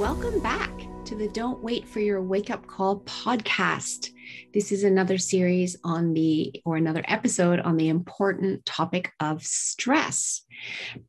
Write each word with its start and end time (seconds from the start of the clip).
Welcome 0.00 0.40
back 0.40 0.72
to 1.04 1.14
the 1.14 1.28
Don't 1.28 1.62
Wait 1.62 1.86
for 1.86 2.00
Your 2.00 2.22
Wake 2.22 2.48
Up 2.48 2.66
Call 2.66 3.00
podcast. 3.00 4.08
This 4.54 4.72
is 4.72 4.82
another 4.82 5.18
series 5.18 5.76
on 5.84 6.14
the, 6.14 6.54
or 6.64 6.78
another 6.78 7.04
episode 7.06 7.60
on 7.60 7.76
the 7.76 7.90
important 7.90 8.64
topic 8.64 9.12
of 9.20 9.44
stress. 9.44 10.46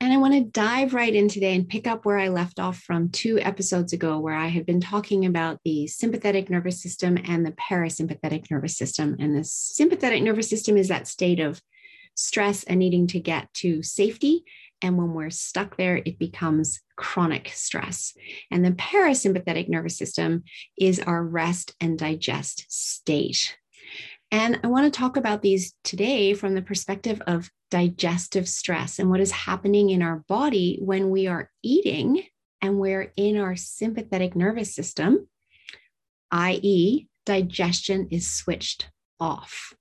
And 0.02 0.12
I 0.12 0.18
want 0.18 0.34
to 0.34 0.42
dive 0.42 0.94
right 0.94 1.16
in 1.16 1.30
today 1.30 1.56
and 1.56 1.70
pick 1.70 1.88
up 1.88 2.04
where 2.04 2.20
I 2.20 2.28
left 2.28 2.60
off 2.60 2.80
from 2.80 3.12
two 3.12 3.40
episodes 3.40 3.94
ago, 3.94 4.20
where 4.20 4.36
I 4.36 4.48
had 4.48 4.66
been 4.66 4.82
talking 4.82 5.26
about 5.26 5.62
the 5.64 5.88
sympathetic 5.88 6.50
nervous 6.50 6.84
system 6.84 7.18
and 7.24 7.46
the 7.46 7.54
parasympathetic 7.54 8.52
nervous 8.52 8.78
system. 8.78 9.16
And 9.20 9.34
the 9.34 9.46
sympathetic 9.46 10.22
nervous 10.22 10.50
system 10.50 10.76
is 10.76 10.90
that 10.90 11.08
state 11.08 11.40
of 11.40 11.62
stress 12.16 12.66
and 12.66 12.80
needing 12.80 13.08
to 13.08 13.22
get 13.22 13.54
to 13.54 13.82
safety. 13.84 14.44
And 14.82 14.98
when 14.98 15.14
we're 15.14 15.30
stuck 15.30 15.78
there, 15.78 16.02
it 16.06 16.18
becomes 16.18 16.80
chronic 16.96 17.50
stress. 17.54 18.14
And 18.50 18.66
the 18.66 18.72
parasympathetic 18.72 19.70
nervous 19.70 19.98
system 19.98 20.44
is 20.78 21.00
our 21.00 21.24
rest 21.24 21.76
and 21.80 21.98
digest 21.98 22.66
state. 22.70 23.58
And 24.32 24.60
I 24.64 24.68
want 24.68 24.92
to 24.92 24.98
talk 24.98 25.18
about 25.18 25.42
these 25.42 25.74
today 25.84 26.34
from 26.34 26.56
the 26.56 26.62
perspective 26.62 27.22
of 27.28 27.50
digestive 27.70 28.48
stress 28.48 28.98
and 28.98 29.10
what 29.10 29.20
is 29.20 29.32
happening 29.32 29.90
in 29.90 30.02
our 30.02 30.24
body 30.28 30.80
when 30.82 31.10
we 31.10 31.28
are 31.28 31.52
eating 31.62 32.24
and 32.62 32.80
we're 32.80 33.12
in 33.18 33.38
our 33.38 33.56
sympathetic 33.56 34.36
nervous 34.36 34.74
system, 34.74 35.28
i.e., 36.32 37.08
digestion 37.26 38.08
is 38.12 38.30
switched 38.30 38.90
off. 39.20 39.74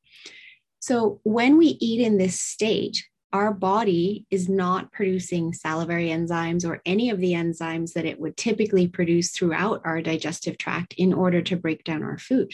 So 0.80 1.20
when 1.24 1.58
we 1.58 1.76
eat 1.80 2.00
in 2.00 2.18
this 2.18 2.40
state, 2.40 3.04
our 3.32 3.52
body 3.52 4.26
is 4.30 4.48
not 4.48 4.92
producing 4.92 5.52
salivary 5.52 6.08
enzymes 6.08 6.68
or 6.68 6.82
any 6.84 7.10
of 7.10 7.18
the 7.18 7.32
enzymes 7.32 7.92
that 7.92 8.04
it 8.04 8.18
would 8.18 8.36
typically 8.36 8.88
produce 8.88 9.30
throughout 9.30 9.80
our 9.84 10.02
digestive 10.02 10.58
tract 10.58 10.94
in 10.96 11.12
order 11.12 11.40
to 11.42 11.56
break 11.56 11.84
down 11.84 12.02
our 12.02 12.18
food. 12.18 12.52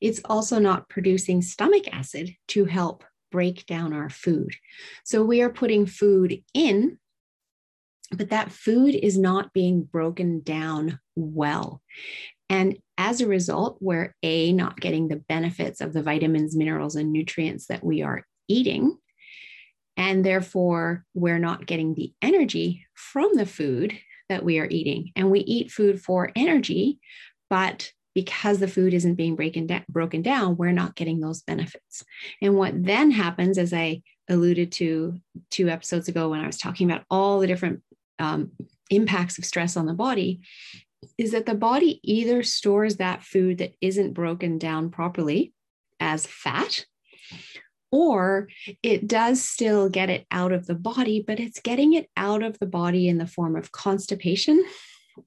It's 0.00 0.20
also 0.24 0.58
not 0.58 0.88
producing 0.88 1.42
stomach 1.42 1.84
acid 1.92 2.36
to 2.48 2.66
help 2.66 3.04
break 3.32 3.66
down 3.66 3.92
our 3.92 4.08
food. 4.08 4.54
So 5.04 5.24
we 5.24 5.42
are 5.42 5.50
putting 5.50 5.86
food 5.86 6.42
in, 6.54 6.98
but 8.12 8.30
that 8.30 8.52
food 8.52 8.94
is 8.94 9.18
not 9.18 9.52
being 9.52 9.82
broken 9.82 10.40
down 10.40 11.00
well. 11.16 11.82
And 12.48 12.78
as 12.96 13.20
a 13.20 13.26
result, 13.26 13.78
we're 13.80 14.14
A, 14.22 14.52
not 14.52 14.80
getting 14.80 15.08
the 15.08 15.16
benefits 15.16 15.80
of 15.80 15.92
the 15.92 16.02
vitamins, 16.02 16.56
minerals, 16.56 16.94
and 16.94 17.12
nutrients 17.12 17.66
that 17.66 17.82
we 17.82 18.02
are 18.02 18.24
eating. 18.46 18.96
And 19.96 20.24
therefore, 20.24 21.04
we're 21.14 21.38
not 21.38 21.66
getting 21.66 21.94
the 21.94 22.12
energy 22.20 22.86
from 22.94 23.34
the 23.34 23.46
food 23.46 23.98
that 24.28 24.44
we 24.44 24.58
are 24.58 24.68
eating. 24.68 25.12
And 25.16 25.30
we 25.30 25.40
eat 25.40 25.70
food 25.70 26.00
for 26.02 26.32
energy, 26.36 26.98
but 27.48 27.92
because 28.14 28.58
the 28.58 28.68
food 28.68 28.94
isn't 28.94 29.14
being 29.14 29.36
broken 29.36 30.22
down, 30.22 30.56
we're 30.56 30.72
not 30.72 30.94
getting 30.94 31.20
those 31.20 31.42
benefits. 31.42 32.02
And 32.40 32.56
what 32.56 32.72
then 32.82 33.10
happens, 33.10 33.58
as 33.58 33.74
I 33.74 34.02
alluded 34.28 34.72
to 34.72 35.20
two 35.50 35.68
episodes 35.68 36.08
ago 36.08 36.30
when 36.30 36.40
I 36.40 36.46
was 36.46 36.56
talking 36.56 36.90
about 36.90 37.04
all 37.10 37.40
the 37.40 37.46
different 37.46 37.82
um, 38.18 38.52
impacts 38.90 39.36
of 39.36 39.44
stress 39.44 39.76
on 39.76 39.84
the 39.84 39.92
body, 39.92 40.40
is 41.18 41.32
that 41.32 41.46
the 41.46 41.54
body 41.54 42.00
either 42.02 42.42
stores 42.42 42.96
that 42.96 43.22
food 43.22 43.58
that 43.58 43.74
isn't 43.80 44.14
broken 44.14 44.58
down 44.58 44.90
properly 44.90 45.52
as 46.00 46.26
fat, 46.26 46.86
or 47.96 48.46
it 48.82 49.06
does 49.06 49.42
still 49.42 49.88
get 49.88 50.10
it 50.10 50.26
out 50.30 50.52
of 50.52 50.66
the 50.66 50.74
body, 50.74 51.24
but 51.26 51.40
it's 51.40 51.60
getting 51.60 51.94
it 51.94 52.10
out 52.14 52.42
of 52.42 52.58
the 52.58 52.66
body 52.66 53.08
in 53.08 53.16
the 53.16 53.26
form 53.26 53.56
of 53.56 53.72
constipation 53.72 54.62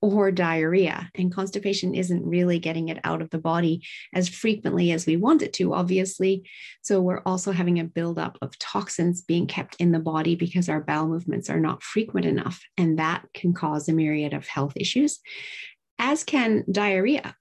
or 0.01 0.31
diarrhea. 0.31 1.09
And 1.15 1.33
constipation 1.33 1.95
isn't 1.95 2.23
really 2.23 2.59
getting 2.59 2.89
it 2.89 2.99
out 3.03 3.23
of 3.23 3.31
the 3.31 3.39
body 3.39 3.81
as 4.13 4.29
frequently 4.29 4.91
as 4.91 5.07
we 5.07 5.17
want 5.17 5.41
it 5.41 5.51
to, 5.53 5.73
obviously. 5.73 6.47
So 6.83 7.01
we're 7.01 7.23
also 7.25 7.51
having 7.51 7.79
a 7.79 7.85
buildup 7.85 8.37
of 8.43 8.55
toxins 8.59 9.23
being 9.23 9.47
kept 9.47 9.75
in 9.79 9.91
the 9.91 9.99
body 9.99 10.35
because 10.35 10.69
our 10.69 10.79
bowel 10.81 11.07
movements 11.07 11.49
are 11.49 11.59
not 11.59 11.81
frequent 11.81 12.27
enough. 12.27 12.61
And 12.77 12.99
that 12.99 13.25
can 13.33 13.51
cause 13.51 13.89
a 13.89 13.93
myriad 13.93 14.35
of 14.35 14.45
health 14.45 14.73
issues, 14.75 15.19
as 15.97 16.23
can 16.23 16.65
diarrhea. 16.71 17.35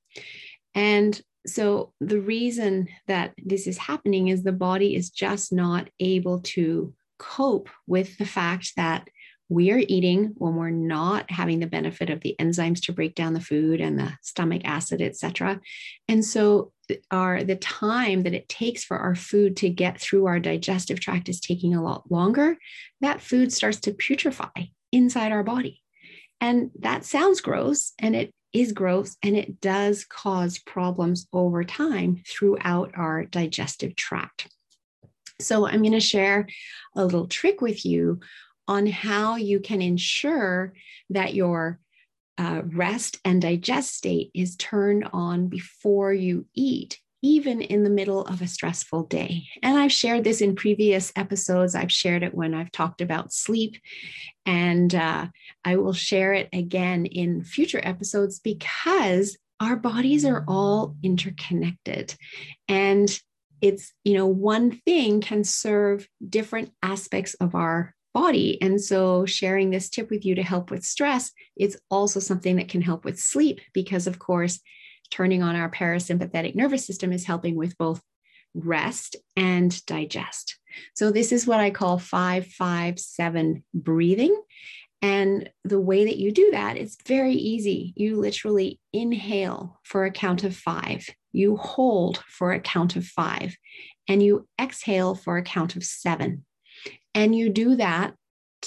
And 0.75 1.21
so 1.49 1.93
the 2.01 2.21
reason 2.21 2.89
that 3.07 3.35
this 3.43 3.67
is 3.67 3.79
happening 3.79 4.29
is 4.29 4.43
the 4.43 4.53
body 4.53 4.95
is 4.95 5.11
just 5.11 5.53
not 5.53 5.89
able 6.01 6.41
to 6.41 6.93
cope 7.19 7.69
with 7.87 8.17
the 8.19 8.27
fact 8.27 8.73
that 8.77 9.09
we 9.51 9.71
are 9.71 9.83
eating 9.89 10.35
when 10.37 10.57
we're 10.57 10.71
not 10.71 11.31
having 11.31 11.59
the 11.59 11.67
benefit 11.67 12.11
of 12.11 12.21
the 12.21 12.37
enzymes 12.39 12.83
to 12.83 12.93
break 12.93 13.15
down 13.15 13.33
the 13.33 13.41
food 13.41 13.81
and 13.81 13.99
the 13.99 14.13
stomach 14.23 14.63
acid 14.65 15.01
etc 15.01 15.61
and 16.09 16.25
so 16.25 16.73
our 17.11 17.43
the 17.43 17.57
time 17.57 18.23
that 18.23 18.35
it 18.35 18.49
takes 18.49 18.85
for 18.85 18.99
our 18.99 19.15
food 19.15 19.57
to 19.59 19.69
get 19.69 20.01
through 20.01 20.27
our 20.27 20.41
digestive 20.41 21.01
tract 21.01 21.29
is 21.29 21.41
taking 21.41 21.75
a 21.75 21.83
lot 21.83 22.11
longer. 22.11 22.57
That 23.01 23.21
food 23.21 23.53
starts 23.53 23.81
to 23.81 23.93
putrefy 23.93 24.73
inside 24.93 25.33
our 25.33 25.45
body. 25.45 25.83
And 26.41 26.71
that 26.81 27.05
sounds 27.05 27.41
gross 27.41 27.93
and 27.99 28.15
it 28.15 28.31
is 28.53 28.73
gross 28.73 29.17
and 29.23 29.37
it 29.37 29.61
does 29.61 30.05
cause 30.05 30.59
problems 30.59 31.27
over 31.33 31.65
time 31.65 32.23
throughout 32.27 32.93
our 32.95 33.25
digestive 33.25 33.95
tract. 33.97 34.49
So 35.41 35.67
i'm 35.67 35.83
going 35.83 35.93
to 35.93 36.01
share 36.01 36.49
a 36.97 37.05
little 37.05 37.29
trick 37.29 37.61
with 37.61 37.85
you 37.87 38.21
on 38.67 38.87
how 38.87 39.37
you 39.37 39.61
can 39.61 39.81
ensure 39.81 40.75
that 41.11 41.35
your 41.35 41.81
uh, 42.37 42.63
rest 42.67 43.19
and 43.25 43.43
digest 43.43 43.95
state 43.95 44.31
is 44.35 44.57
turned 44.57 45.09
on 45.13 45.49
before 45.49 46.13
you 46.13 46.47
eat, 46.55 47.01
even 47.23 47.61
in 47.61 47.83
the 47.83 47.91
middle 47.91 48.25
of 48.27 48.43
a 48.43 48.47
stressful 48.47 49.05
day. 49.05 49.45
And 49.63 49.79
I've 49.79 49.93
shared 49.93 50.25
this 50.25 50.41
in 50.41 50.55
previous 50.55 51.13
episodes. 51.17 51.75
I've 51.75 51.93
shared 51.93 52.23
it 52.23 52.35
when 52.35 52.55
I've 52.55 52.71
talked 52.71 53.01
about 53.01 53.33
sleep, 53.33 53.77
and 54.47 54.95
uh, 54.95 55.27
I 55.65 55.77
will 55.77 55.93
share 55.93 56.33
it 56.33 56.49
again 56.53 57.07
in 57.07 57.45
future 57.45 57.81
episodes 57.83 58.39
because 58.39 59.37
our 59.61 59.77
bodies 59.77 60.25
are 60.25 60.45
all 60.47 60.97
interconnected. 61.03 62.15
And 62.69 63.21
it's, 63.61 63.93
you 64.05 64.15
know, 64.15 64.27
one 64.27 64.71
thing 64.71 65.21
can 65.21 65.43
serve 65.43 66.09
different 66.29 66.73
aspects 66.83 67.35
of 67.35 67.55
our 67.55 67.95
body. 68.15 68.61
And 68.63 68.81
so, 68.81 69.27
sharing 69.27 69.71
this 69.71 69.91
tip 69.91 70.11
with 70.11 70.25
you 70.25 70.35
to 70.37 70.43
help 70.43 70.71
with 70.71 70.85
stress, 70.85 71.33
it's 71.57 71.77
also 71.91 72.21
something 72.21 72.57
that 72.57 72.69
can 72.69 72.83
help 72.83 73.05
with 73.05 73.19
sleep 73.19 73.61
because, 73.73 74.07
of 74.07 74.19
course, 74.19 74.61
turning 75.11 75.43
on 75.43 75.57
our 75.57 75.71
parasympathetic 75.71 76.55
nervous 76.55 76.87
system 76.87 77.13
is 77.13 77.25
helping 77.25 77.57
with 77.57 77.77
both 77.79 78.01
rest 78.55 79.17
and 79.37 79.85
digest. 79.87 80.59
So, 80.95 81.11
this 81.11 81.33
is 81.33 81.47
what 81.47 81.61
I 81.61 81.71
call 81.71 81.99
557 81.99 83.65
breathing. 83.75 84.41
And 85.01 85.49
the 85.65 85.81
way 85.81 86.05
that 86.07 86.19
you 86.19 86.33
do 86.33 86.51
that 86.51 86.77
is 86.77 86.97
very 87.07 87.35
easy. 87.35 87.93
You 87.97 88.17
literally 88.17 88.81
inhale 88.93 89.79
for 89.85 90.05
a 90.05 90.11
count 90.11 90.43
of 90.43 90.57
five, 90.57 91.07
you 91.33 91.57
hold 91.57 92.19
for 92.27 92.53
a 92.53 92.61
count 92.61 92.97
of 92.97 93.05
five, 93.05 93.57
and 94.09 94.23
you 94.23 94.49
exhale 94.61 95.15
for 95.15 95.37
a 95.37 95.43
count 95.43 95.77
of 95.77 95.85
seven. 95.85 96.45
And 97.15 97.35
you 97.35 97.49
do 97.49 97.77
that 97.77 98.15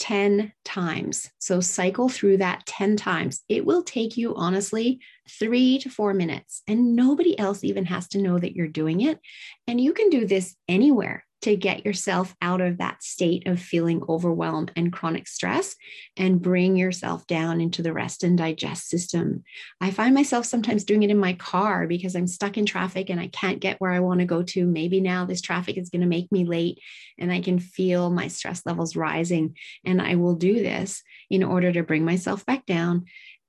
10 0.01 0.51
times. 0.65 1.30
So 1.38 1.62
cycle 1.62 2.09
through 2.09 2.38
that 2.38 2.65
10 2.65 2.98
times. 2.98 3.42
It 3.48 3.68
will 3.68 3.83
take 3.83 4.18
you, 4.18 4.33
honestly, 4.36 5.00
three 5.30 5.77
to 5.77 5.89
four 5.89 6.15
minutes, 6.15 6.63
and 6.68 6.95
nobody 6.95 7.38
else 7.38 7.63
even 7.63 7.86
has 7.86 8.07
to 8.09 8.18
know 8.18 8.39
that 8.39 8.56
you're 8.56 8.68
doing 8.68 9.01
it. 9.01 9.19
And 9.68 9.80
you 9.80 9.94
can 9.94 10.09
do 10.09 10.25
this 10.25 10.56
anywhere 10.68 11.24
to 11.41 11.55
get 11.55 11.85
yourself 11.85 12.35
out 12.41 12.61
of 12.61 12.77
that 12.77 13.03
state 13.03 13.47
of 13.47 13.59
feeling 13.59 14.03
overwhelmed 14.07 14.71
and 14.75 14.93
chronic 14.93 15.27
stress 15.27 15.75
and 16.15 16.41
bring 16.41 16.75
yourself 16.75 17.25
down 17.25 17.59
into 17.59 17.81
the 17.81 17.93
rest 17.93 18.23
and 18.23 18.38
digest 18.38 18.88
system. 18.88 19.43
I 19.79 19.91
find 19.91 20.13
myself 20.13 20.45
sometimes 20.45 20.83
doing 20.83 21.03
it 21.03 21.09
in 21.09 21.17
my 21.17 21.33
car 21.33 21.88
because 21.88 22.15
I'm 22.15 22.27
stuck 22.27 22.57
in 22.57 22.65
traffic 22.65 23.09
and 23.09 23.19
I 23.19 23.27
can't 23.27 23.59
get 23.59 23.81
where 23.81 23.91
I 23.91 23.99
want 23.99 24.19
to 24.19 24.25
go 24.25 24.43
to. 24.43 24.65
Maybe 24.65 25.01
now 25.01 25.25
this 25.25 25.41
traffic 25.41 25.77
is 25.77 25.89
going 25.89 26.01
to 26.01 26.07
make 26.07 26.31
me 26.31 26.45
late 26.45 26.79
and 27.17 27.31
I 27.31 27.41
can 27.41 27.59
feel 27.59 28.09
my 28.09 28.27
stress 28.27 28.65
levels 28.65 28.95
rising. 28.95 29.55
And 29.83 30.01
I 30.01 30.15
will 30.15 30.35
do 30.35 30.53
this 30.53 31.01
in 31.29 31.43
order 31.43 31.71
to 31.71 31.83
bring 31.83 32.05
myself 32.05 32.45
back 32.45 32.65
down 32.65 33.05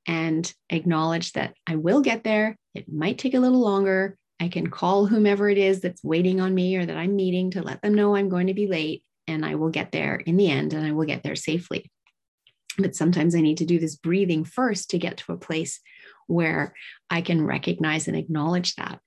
and 0.06 0.53
acknowledge 0.71 1.33
that 1.33 1.55
I 1.67 1.77
will 1.77 2.00
get 2.00 2.25
there. 2.25 2.56
It 2.75 2.93
might 2.93 3.19
take 3.19 3.35
a 3.35 3.41
little 3.41 3.61
longer 3.61 4.17
I 4.43 4.49
can 4.49 4.71
call 4.71 5.06
whomever 5.06 5.49
it 5.49 5.56
is 5.56 5.81
that's 5.81 6.03
waiting 6.03 6.41
on 6.41 6.53
me 6.53 6.75
or 6.75 6.85
that 6.85 6.97
I'm 6.97 7.15
meeting 7.15 7.53
to 7.53 7.62
let 7.62 7.81
them 7.81 7.94
know 7.94 8.17
I'm 8.17 8.29
going 8.29 8.49
to 8.49 8.55
be 8.55 8.67
late, 8.67 9.05
and 9.29 9.47
I 9.47 9.55
will 9.55 9.71
get 9.71 9.93
there 9.93 10.17
in 10.17 10.37
the 10.37 10.50
end 10.50 10.75
and 10.75 10.85
I 10.85 10.91
will 10.91 11.06
get 11.06 11.23
there 11.23 11.37
safely. 11.37 11.89
But 12.77 12.97
sometimes 12.97 13.37
I 13.37 13.41
need 13.41 13.59
to 13.59 13.65
do 13.65 13.79
this 13.79 13.94
breathing 13.94 14.43
first 14.43 14.91
to 14.91 14.99
get 14.99 15.19
to 15.19 15.33
a 15.33 15.37
place 15.37 15.79
where 16.27 16.75
I 17.09 17.21
can 17.21 17.47
recognize 17.47 18.09
and 18.09 18.17
acknowledge 18.17 18.75
that. 18.75 18.99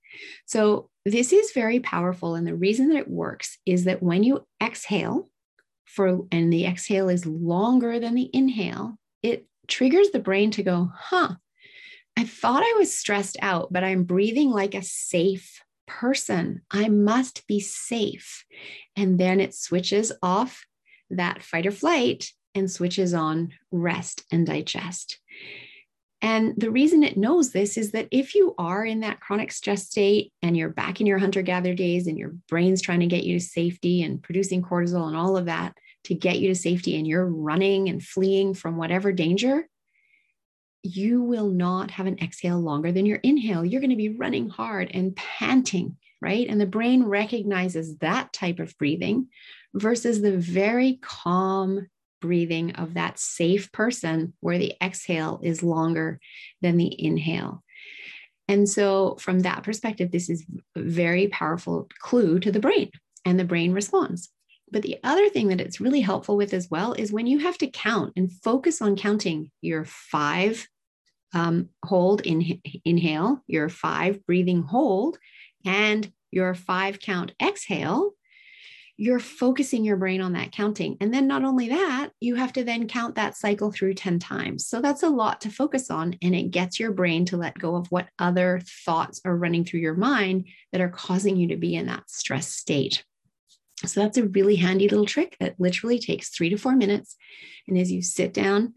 So, 0.45 0.89
this 1.03 1.33
is 1.33 1.51
very 1.51 1.81
powerful. 1.81 2.35
And 2.35 2.47
the 2.47 2.55
reason 2.55 2.87
that 2.89 2.97
it 2.97 3.09
works 3.09 3.57
is 3.65 3.83
that 3.83 4.01
when 4.01 4.23
you 4.23 4.47
exhale, 4.63 5.29
for 5.83 6.25
and 6.31 6.51
the 6.51 6.65
exhale 6.65 7.09
is 7.09 7.25
longer 7.25 7.99
than 7.99 8.15
the 8.15 8.29
inhale, 8.31 8.97
it 9.21 9.47
triggers 9.67 10.11
the 10.11 10.19
brain 10.19 10.49
to 10.51 10.63
go, 10.63 10.89
huh, 10.95 11.35
I 12.17 12.23
thought 12.23 12.63
I 12.63 12.75
was 12.77 12.97
stressed 12.97 13.37
out, 13.41 13.71
but 13.71 13.83
I'm 13.83 14.03
breathing 14.03 14.49
like 14.49 14.73
a 14.73 14.83
safe 14.83 15.61
person. 15.87 16.61
I 16.71 16.87
must 16.87 17.45
be 17.47 17.59
safe. 17.59 18.45
And 18.95 19.19
then 19.19 19.39
it 19.39 19.53
switches 19.53 20.11
off 20.23 20.65
that 21.09 21.43
fight 21.43 21.65
or 21.65 21.71
flight 21.71 22.29
and 22.53 22.71
switches 22.71 23.13
on 23.13 23.51
rest 23.71 24.23
and 24.31 24.47
digest. 24.47 25.19
And 26.21 26.53
the 26.57 26.71
reason 26.71 27.03
it 27.03 27.17
knows 27.17 27.51
this 27.51 27.77
is 27.77 27.91
that 27.91 28.07
if 28.09 28.33
you 28.33 28.55
are 28.57 28.83
in 28.83 29.01
that 29.01 29.19
chronic 29.19 29.51
stress 29.51 29.87
state 29.87 30.31
and 30.41 30.57
you're 30.57 30.69
back 30.69 30.99
in 30.99 31.05
your 31.05 31.19
hunter 31.19 31.41
gatherer 31.41 31.75
days 31.75 32.07
and 32.07 32.17
your 32.17 32.33
brain's 32.49 32.81
trying 32.81 33.01
to 33.01 33.05
get 33.05 33.25
you 33.25 33.37
to 33.37 33.45
safety 33.45 34.01
and 34.01 34.23
producing 34.23 34.63
cortisol 34.63 35.07
and 35.07 35.15
all 35.15 35.37
of 35.37 35.45
that 35.45 35.75
to 36.05 36.15
get 36.15 36.39
you 36.39 36.47
to 36.47 36.55
safety 36.55 36.97
and 36.97 37.05
you're 37.05 37.27
running 37.27 37.89
and 37.89 38.01
fleeing 38.01 38.53
from 38.53 38.77
whatever 38.77 39.11
danger, 39.11 39.67
you 40.85 41.21
will 41.21 41.49
not 41.49 41.91
have 41.91 42.05
an 42.05 42.19
exhale 42.19 42.59
longer 42.59 42.91
than 42.91 43.05
your 43.05 43.17
inhale. 43.17 43.65
You're 43.65 43.81
going 43.81 43.89
to 43.89 43.95
be 43.95 44.09
running 44.09 44.49
hard 44.49 44.91
and 44.93 45.15
panting, 45.15 45.97
right? 46.21 46.47
And 46.47 46.61
the 46.61 46.65
brain 46.65 47.03
recognizes 47.03 47.97
that 47.97 48.31
type 48.31 48.59
of 48.59 48.77
breathing 48.77 49.27
versus 49.73 50.21
the 50.21 50.37
very 50.37 50.99
calm 51.01 51.87
breathing 52.21 52.75
of 52.75 52.93
that 52.93 53.19
safe 53.19 53.71
person 53.71 54.33
where 54.39 54.57
the 54.57 54.73
exhale 54.81 55.39
is 55.43 55.63
longer 55.63 56.19
than 56.61 56.77
the 56.77 57.03
inhale. 57.03 57.63
And 58.47 58.69
so, 58.69 59.17
from 59.19 59.39
that 59.39 59.63
perspective, 59.63 60.11
this 60.11 60.29
is 60.29 60.45
a 60.75 60.81
very 60.81 61.27
powerful 61.27 61.89
clue 61.99 62.39
to 62.39 62.51
the 62.51 62.59
brain, 62.59 62.91
and 63.25 63.39
the 63.39 63.43
brain 63.43 63.73
responds. 63.73 64.29
But 64.71 64.83
the 64.83 64.97
other 65.03 65.29
thing 65.29 65.47
that 65.47 65.61
it's 65.61 65.81
really 65.81 66.01
helpful 66.01 66.37
with 66.37 66.53
as 66.53 66.69
well 66.69 66.93
is 66.93 67.11
when 67.11 67.27
you 67.27 67.39
have 67.39 67.57
to 67.59 67.67
count 67.67 68.13
and 68.15 68.31
focus 68.31 68.81
on 68.81 68.95
counting 68.95 69.51
your 69.61 69.85
five 69.85 70.67
um, 71.33 71.69
hold, 71.83 72.21
in, 72.21 72.61
inhale, 72.83 73.41
your 73.47 73.69
five 73.69 74.25
breathing 74.25 74.63
hold, 74.63 75.17
and 75.65 76.11
your 76.31 76.53
five 76.53 76.99
count 76.99 77.33
exhale, 77.41 78.11
you're 78.97 79.19
focusing 79.19 79.83
your 79.83 79.97
brain 79.97 80.21
on 80.21 80.33
that 80.33 80.53
counting. 80.53 80.95
And 81.01 81.13
then 81.13 81.27
not 81.27 81.43
only 81.43 81.69
that, 81.69 82.11
you 82.21 82.35
have 82.35 82.53
to 82.53 82.63
then 82.63 82.87
count 82.87 83.15
that 83.15 83.35
cycle 83.35 83.71
through 83.71 83.95
10 83.95 84.19
times. 84.19 84.67
So 84.67 84.81
that's 84.81 85.03
a 85.03 85.09
lot 85.09 85.41
to 85.41 85.49
focus 85.49 85.91
on. 85.91 86.17
And 86.21 86.33
it 86.33 86.51
gets 86.51 86.79
your 86.79 86.91
brain 86.91 87.25
to 87.25 87.37
let 87.37 87.59
go 87.59 87.75
of 87.75 87.87
what 87.87 88.07
other 88.19 88.61
thoughts 88.85 89.19
are 89.25 89.35
running 89.35 89.65
through 89.65 89.81
your 89.81 89.95
mind 89.95 90.47
that 90.71 90.79
are 90.79 90.89
causing 90.89 91.35
you 91.35 91.49
to 91.49 91.57
be 91.57 91.75
in 91.75 91.87
that 91.87 92.09
stress 92.09 92.47
state. 92.47 93.03
So 93.85 93.99
that's 93.99 94.17
a 94.17 94.27
really 94.27 94.55
handy 94.55 94.87
little 94.87 95.05
trick 95.05 95.35
that 95.41 95.59
literally 95.59 95.99
takes 95.99 96.29
three 96.29 96.49
to 96.49 96.57
four 96.57 96.75
minutes. 96.75 97.17
And 97.67 97.77
as 97.77 97.91
you 97.91 98.01
sit 98.01 98.33
down 98.33 98.75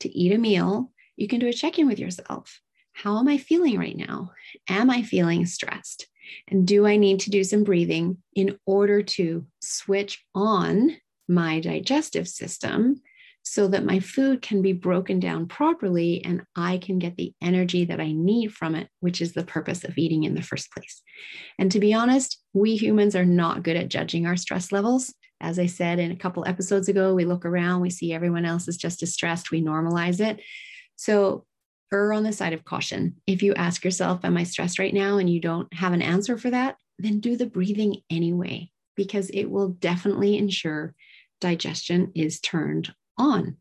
to 0.00 0.08
eat 0.08 0.32
a 0.32 0.38
meal, 0.38 0.90
you 1.20 1.28
can 1.28 1.38
do 1.38 1.48
a 1.48 1.52
check 1.52 1.78
in 1.78 1.86
with 1.86 1.98
yourself. 1.98 2.60
How 2.94 3.18
am 3.18 3.28
I 3.28 3.36
feeling 3.36 3.78
right 3.78 3.96
now? 3.96 4.32
Am 4.70 4.88
I 4.88 5.02
feeling 5.02 5.44
stressed? 5.44 6.08
And 6.48 6.66
do 6.66 6.86
I 6.86 6.96
need 6.96 7.20
to 7.20 7.30
do 7.30 7.44
some 7.44 7.62
breathing 7.62 8.16
in 8.34 8.58
order 8.64 9.02
to 9.02 9.46
switch 9.60 10.24
on 10.34 10.96
my 11.28 11.60
digestive 11.60 12.26
system 12.26 13.02
so 13.42 13.68
that 13.68 13.84
my 13.84 14.00
food 14.00 14.40
can 14.40 14.62
be 14.62 14.72
broken 14.72 15.20
down 15.20 15.46
properly 15.46 16.24
and 16.24 16.42
I 16.56 16.78
can 16.78 16.98
get 16.98 17.16
the 17.16 17.34
energy 17.42 17.84
that 17.84 18.00
I 18.00 18.12
need 18.12 18.54
from 18.54 18.74
it, 18.74 18.88
which 19.00 19.20
is 19.20 19.32
the 19.32 19.44
purpose 19.44 19.84
of 19.84 19.98
eating 19.98 20.24
in 20.24 20.34
the 20.34 20.42
first 20.42 20.72
place. 20.72 21.02
And 21.58 21.70
to 21.72 21.80
be 21.80 21.92
honest, 21.92 22.42
we 22.54 22.76
humans 22.76 23.14
are 23.14 23.26
not 23.26 23.62
good 23.62 23.76
at 23.76 23.88
judging 23.88 24.26
our 24.26 24.36
stress 24.36 24.72
levels. 24.72 25.14
As 25.40 25.58
I 25.58 25.66
said 25.66 25.98
in 25.98 26.12
a 26.12 26.16
couple 26.16 26.46
episodes 26.46 26.88
ago, 26.88 27.14
we 27.14 27.24
look 27.24 27.44
around, 27.44 27.82
we 27.82 27.90
see 27.90 28.12
everyone 28.12 28.46
else 28.46 28.68
is 28.68 28.78
just 28.78 29.02
as 29.02 29.12
stressed, 29.12 29.50
we 29.50 29.62
normalize 29.62 30.20
it. 30.20 30.40
So 31.00 31.46
err 31.94 32.12
on 32.12 32.24
the 32.24 32.32
side 32.32 32.52
of 32.52 32.66
caution. 32.66 33.16
If 33.26 33.42
you 33.42 33.54
ask 33.54 33.84
yourself, 33.86 34.20
Am 34.22 34.36
I 34.36 34.44
stressed 34.44 34.78
right 34.78 34.92
now? 34.92 35.16
and 35.16 35.30
you 35.30 35.40
don't 35.40 35.72
have 35.72 35.94
an 35.94 36.02
answer 36.02 36.36
for 36.36 36.50
that, 36.50 36.76
then 36.98 37.20
do 37.20 37.38
the 37.38 37.46
breathing 37.46 38.02
anyway, 38.10 38.70
because 38.96 39.30
it 39.30 39.46
will 39.46 39.70
definitely 39.70 40.36
ensure 40.36 40.94
digestion 41.40 42.12
is 42.14 42.38
turned 42.38 42.94
on. 43.16 43.56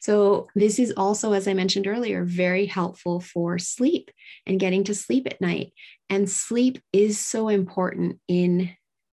So, 0.00 0.48
this 0.54 0.78
is 0.78 0.94
also, 0.96 1.34
as 1.34 1.46
I 1.46 1.52
mentioned 1.52 1.86
earlier, 1.86 2.24
very 2.24 2.64
helpful 2.64 3.20
for 3.20 3.58
sleep 3.58 4.10
and 4.46 4.58
getting 4.58 4.82
to 4.84 4.94
sleep 4.94 5.26
at 5.26 5.42
night. 5.42 5.74
And 6.08 6.28
sleep 6.28 6.78
is 6.90 7.20
so 7.20 7.48
important 7.48 8.18
in 8.28 8.70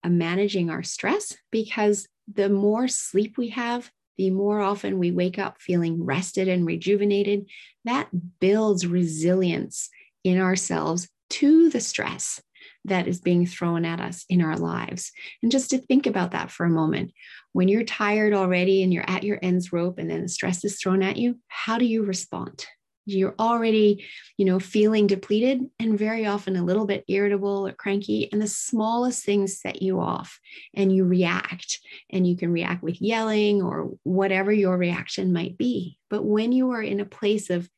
uh, 0.05 0.11
managing 0.11 0.69
our 0.69 0.83
stress 0.83 1.35
because 1.51 2.07
the 2.31 2.51
more 2.51 2.87
sleep 2.87 3.39
we 3.39 3.49
have, 3.49 3.91
the 4.17 4.31
more 4.31 4.61
often 4.61 4.99
we 4.99 5.11
wake 5.11 5.39
up 5.39 5.61
feeling 5.61 6.05
rested 6.05 6.49
and 6.49 6.67
rejuvenated, 6.67 7.47
that 7.85 8.09
builds 8.41 8.87
resilience 8.87 9.89
in 10.25 10.41
ourselves 10.41 11.09
to 11.31 11.71
the 11.71 11.81
stress 11.81 12.41
that 12.85 13.09
is 13.09 13.21
being 13.21 13.47
thrown 13.47 13.85
at 13.85 14.01
us 14.01 14.25
in 14.29 14.41
our 14.41 14.57
lives. 14.57 15.11
And 15.43 15.51
just 15.51 15.71
to 15.71 15.79
think 15.79 16.07
about 16.07 16.31
that 16.31 16.51
for 16.51 16.65
a 16.65 16.71
moment, 16.71 17.13
when 17.53 17.69
you're 17.69 17.85
tired 17.85 18.33
already 18.33 18.83
and 18.83 18.93
you're 18.93 19.09
at 19.09 19.25
your 19.25 19.39
ends 19.43 19.73
rope 19.73 19.99
and 19.99 20.11
then 20.11 20.23
the 20.23 20.29
stress 20.29 20.65
is 20.65 20.81
thrown 20.81 21.03
at 21.03 21.17
you, 21.17 21.39
how 21.49 21.79
do 21.79 21.85
you 21.85 22.05
respond? 22.05 22.67
You're 23.07 23.35
already 23.39 24.05
you 24.37 24.45
know 24.45 24.59
feeling 24.59 25.07
depleted 25.07 25.63
and 25.79 25.99
very 25.99 26.27
often 26.27 26.57
a 26.57 26.65
little 26.65 26.87
bit 26.87 27.05
irritable 27.09 27.67
or 27.67 27.73
cranky 27.73 28.31
and 28.33 28.43
the 28.43 28.49
smallest 28.49 29.25
things 29.25 29.59
set 29.59 29.81
you 29.81 30.01
off 30.01 30.39
and 30.75 30.95
you 30.95 31.05
react 31.05 31.79
and 32.11 32.27
you 32.27 32.37
can 32.37 32.53
react 32.53 32.83
with 32.83 33.01
yelling 33.01 33.63
or 33.63 33.93
whatever 34.03 34.53
your 34.53 34.77
reaction 34.77 35.33
might 35.33 35.57
be 35.57 35.97
but 36.11 36.25
when 36.25 36.53
you 36.53 36.73
are 36.73 36.83
in 36.83 37.01
a 37.01 37.05
place 37.05 37.49
of 37.49 37.69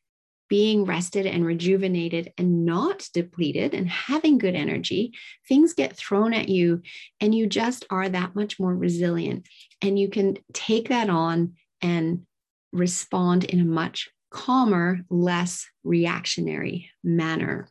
being 0.48 0.86
rested 0.86 1.26
and 1.26 1.44
rejuvenated 1.44 2.32
and 2.38 2.64
not 2.64 3.06
depleted 3.12 3.74
and 3.74 3.88
having 3.88 4.38
good 4.38 4.54
energy, 4.54 5.12
things 5.46 5.74
get 5.74 5.96
thrown 5.96 6.32
at 6.32 6.48
you 6.48 6.82
and 7.20 7.34
you 7.34 7.46
just 7.46 7.84
are 7.90 8.08
that 8.08 8.34
much 8.34 8.58
more 8.58 8.74
resilient. 8.74 9.46
And 9.82 9.98
you 9.98 10.08
can 10.08 10.38
take 10.54 10.88
that 10.88 11.10
on 11.10 11.54
and 11.82 12.22
respond 12.72 13.44
in 13.44 13.60
a 13.60 13.64
much 13.64 14.08
calmer, 14.30 15.00
less 15.08 15.66
reactionary 15.84 16.90
manner. 17.02 17.68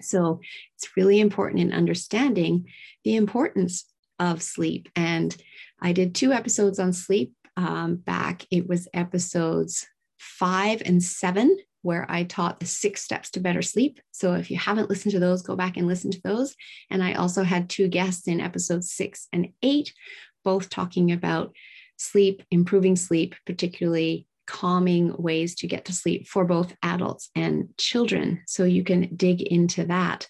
So 0.00 0.40
it's 0.76 0.96
really 0.96 1.20
important 1.20 1.60
in 1.60 1.72
understanding 1.72 2.66
the 3.04 3.16
importance 3.16 3.84
of 4.18 4.42
sleep. 4.42 4.88
And 4.94 5.36
I 5.80 5.92
did 5.92 6.14
two 6.14 6.32
episodes 6.32 6.78
on 6.78 6.92
sleep 6.92 7.32
um, 7.56 7.96
back. 7.96 8.46
It 8.50 8.68
was 8.68 8.88
episodes 8.92 9.86
five 10.18 10.82
and 10.84 11.02
seven, 11.02 11.56
where 11.82 12.06
I 12.10 12.24
taught 12.24 12.60
the 12.60 12.66
six 12.66 13.02
steps 13.02 13.30
to 13.30 13.40
better 13.40 13.62
sleep. 13.62 14.00
So 14.10 14.34
if 14.34 14.50
you 14.50 14.58
haven't 14.58 14.90
listened 14.90 15.12
to 15.12 15.20
those, 15.20 15.42
go 15.42 15.56
back 15.56 15.76
and 15.76 15.86
listen 15.86 16.10
to 16.10 16.20
those. 16.22 16.54
And 16.90 17.02
I 17.02 17.14
also 17.14 17.44
had 17.44 17.68
two 17.68 17.88
guests 17.88 18.26
in 18.26 18.40
episodes 18.40 18.92
six 18.92 19.28
and 19.32 19.48
eight, 19.62 19.94
both 20.44 20.68
talking 20.68 21.12
about 21.12 21.54
sleep, 21.96 22.42
improving 22.50 22.96
sleep, 22.96 23.34
particularly 23.46 24.26
calming 24.46 25.14
ways 25.18 25.54
to 25.56 25.66
get 25.66 25.84
to 25.86 25.92
sleep 25.92 26.26
for 26.28 26.44
both 26.44 26.74
adults 26.82 27.30
and 27.34 27.68
children. 27.78 28.42
So 28.46 28.64
you 28.64 28.84
can 28.84 29.14
dig 29.16 29.42
into 29.42 29.84
that. 29.84 30.26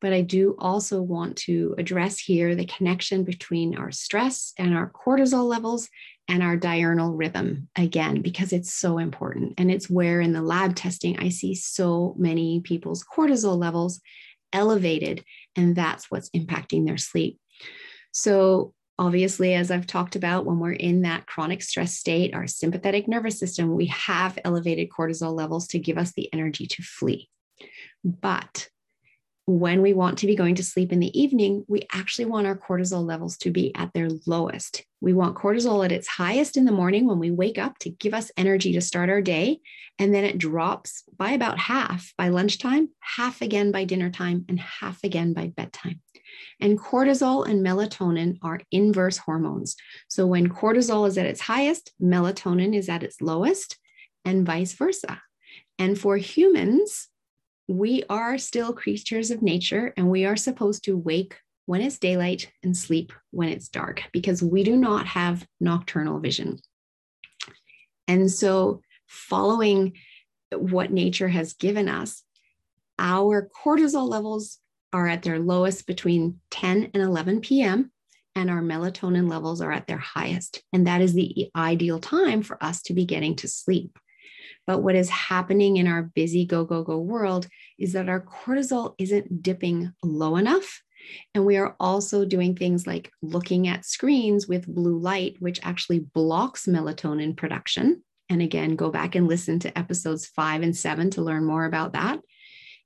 But 0.00 0.12
I 0.12 0.22
do 0.22 0.56
also 0.58 1.02
want 1.02 1.36
to 1.38 1.74
address 1.78 2.18
here 2.18 2.54
the 2.54 2.64
connection 2.64 3.22
between 3.22 3.76
our 3.76 3.90
stress 3.90 4.52
and 4.58 4.74
our 4.74 4.90
cortisol 4.90 5.44
levels 5.44 5.88
and 6.26 6.42
our 6.42 6.56
diurnal 6.56 7.14
rhythm 7.14 7.68
again, 7.76 8.22
because 8.22 8.52
it's 8.52 8.72
so 8.72 8.98
important. 8.98 9.54
And 9.58 9.70
it's 9.70 9.90
where 9.90 10.20
in 10.20 10.32
the 10.32 10.42
lab 10.42 10.76
testing, 10.76 11.18
I 11.18 11.28
see 11.28 11.54
so 11.54 12.14
many 12.16 12.60
people's 12.60 13.04
cortisol 13.04 13.58
levels 13.58 14.00
elevated, 14.52 15.24
and 15.56 15.76
that's 15.76 16.10
what's 16.10 16.30
impacting 16.30 16.86
their 16.86 16.96
sleep. 16.96 17.38
So, 18.12 18.74
obviously, 19.00 19.54
as 19.54 19.70
I've 19.70 19.86
talked 19.86 20.14
about, 20.14 20.44
when 20.44 20.58
we're 20.58 20.72
in 20.72 21.02
that 21.02 21.26
chronic 21.26 21.62
stress 21.62 21.96
state, 21.96 22.34
our 22.34 22.46
sympathetic 22.46 23.08
nervous 23.08 23.38
system, 23.38 23.74
we 23.74 23.86
have 23.86 24.38
elevated 24.44 24.90
cortisol 24.90 25.34
levels 25.34 25.66
to 25.68 25.78
give 25.78 25.96
us 25.96 26.12
the 26.12 26.32
energy 26.34 26.66
to 26.66 26.82
flee. 26.82 27.30
But 28.04 28.68
when 29.58 29.82
we 29.82 29.92
want 29.92 30.18
to 30.18 30.26
be 30.26 30.36
going 30.36 30.54
to 30.54 30.62
sleep 30.62 30.92
in 30.92 31.00
the 31.00 31.20
evening, 31.20 31.64
we 31.66 31.86
actually 31.92 32.26
want 32.26 32.46
our 32.46 32.56
cortisol 32.56 33.04
levels 33.04 33.36
to 33.38 33.50
be 33.50 33.74
at 33.74 33.92
their 33.92 34.08
lowest. 34.26 34.84
We 35.00 35.12
want 35.12 35.36
cortisol 35.36 35.84
at 35.84 35.92
its 35.92 36.06
highest 36.06 36.56
in 36.56 36.64
the 36.64 36.72
morning 36.72 37.06
when 37.06 37.18
we 37.18 37.30
wake 37.30 37.58
up 37.58 37.78
to 37.78 37.90
give 37.90 38.14
us 38.14 38.30
energy 38.36 38.72
to 38.74 38.80
start 38.80 39.10
our 39.10 39.20
day. 39.20 39.60
And 39.98 40.14
then 40.14 40.24
it 40.24 40.38
drops 40.38 41.02
by 41.16 41.32
about 41.32 41.58
half 41.58 42.12
by 42.16 42.28
lunchtime, 42.28 42.90
half 43.00 43.42
again 43.42 43.72
by 43.72 43.84
dinner 43.84 44.10
time, 44.10 44.44
and 44.48 44.60
half 44.60 45.02
again 45.02 45.32
by 45.32 45.48
bedtime. 45.48 46.00
And 46.60 46.78
cortisol 46.78 47.46
and 47.48 47.64
melatonin 47.64 48.38
are 48.42 48.60
inverse 48.70 49.18
hormones. 49.18 49.74
So 50.08 50.26
when 50.26 50.48
cortisol 50.48 51.08
is 51.08 51.18
at 51.18 51.26
its 51.26 51.40
highest, 51.40 51.92
melatonin 52.00 52.76
is 52.76 52.88
at 52.88 53.02
its 53.02 53.20
lowest, 53.20 53.78
and 54.24 54.46
vice 54.46 54.74
versa. 54.74 55.20
And 55.78 55.98
for 55.98 56.16
humans, 56.16 57.08
we 57.70 58.02
are 58.10 58.36
still 58.36 58.72
creatures 58.72 59.30
of 59.30 59.42
nature 59.42 59.94
and 59.96 60.10
we 60.10 60.24
are 60.24 60.36
supposed 60.36 60.82
to 60.84 60.96
wake 60.96 61.38
when 61.66 61.80
it's 61.80 61.98
daylight 61.98 62.50
and 62.64 62.76
sleep 62.76 63.12
when 63.30 63.48
it's 63.48 63.68
dark 63.68 64.02
because 64.12 64.42
we 64.42 64.64
do 64.64 64.74
not 64.74 65.06
have 65.06 65.46
nocturnal 65.60 66.18
vision. 66.18 66.58
And 68.08 68.28
so, 68.28 68.82
following 69.06 69.92
what 70.50 70.90
nature 70.90 71.28
has 71.28 71.52
given 71.52 71.88
us, 71.88 72.24
our 72.98 73.48
cortisol 73.64 74.08
levels 74.08 74.58
are 74.92 75.06
at 75.06 75.22
their 75.22 75.38
lowest 75.38 75.86
between 75.86 76.40
10 76.50 76.90
and 76.92 77.02
11 77.02 77.40
p.m., 77.40 77.92
and 78.34 78.50
our 78.50 78.62
melatonin 78.62 79.30
levels 79.30 79.60
are 79.60 79.72
at 79.72 79.86
their 79.86 79.98
highest. 79.98 80.62
And 80.72 80.86
that 80.88 81.00
is 81.00 81.14
the 81.14 81.50
ideal 81.54 82.00
time 82.00 82.42
for 82.42 82.62
us 82.62 82.82
to 82.82 82.94
be 82.94 83.04
getting 83.04 83.36
to 83.36 83.48
sleep. 83.48 83.96
But 84.66 84.82
what 84.82 84.94
is 84.94 85.08
happening 85.08 85.76
in 85.76 85.86
our 85.86 86.02
busy 86.02 86.44
go, 86.44 86.64
go, 86.64 86.82
go 86.82 86.98
world 86.98 87.46
is 87.78 87.92
that 87.92 88.08
our 88.08 88.20
cortisol 88.20 88.94
isn't 88.98 89.42
dipping 89.42 89.92
low 90.02 90.36
enough. 90.36 90.82
And 91.34 91.46
we 91.46 91.56
are 91.56 91.76
also 91.80 92.24
doing 92.24 92.54
things 92.54 92.86
like 92.86 93.10
looking 93.22 93.68
at 93.68 93.84
screens 93.84 94.46
with 94.46 94.66
blue 94.66 94.98
light, 94.98 95.36
which 95.40 95.60
actually 95.62 96.00
blocks 96.00 96.66
melatonin 96.66 97.36
production. 97.36 98.02
And 98.28 98.42
again, 98.42 98.76
go 98.76 98.90
back 98.90 99.14
and 99.14 99.26
listen 99.26 99.58
to 99.60 99.78
episodes 99.78 100.26
five 100.26 100.62
and 100.62 100.76
seven 100.76 101.10
to 101.10 101.22
learn 101.22 101.44
more 101.44 101.64
about 101.64 101.94
that. 101.94 102.20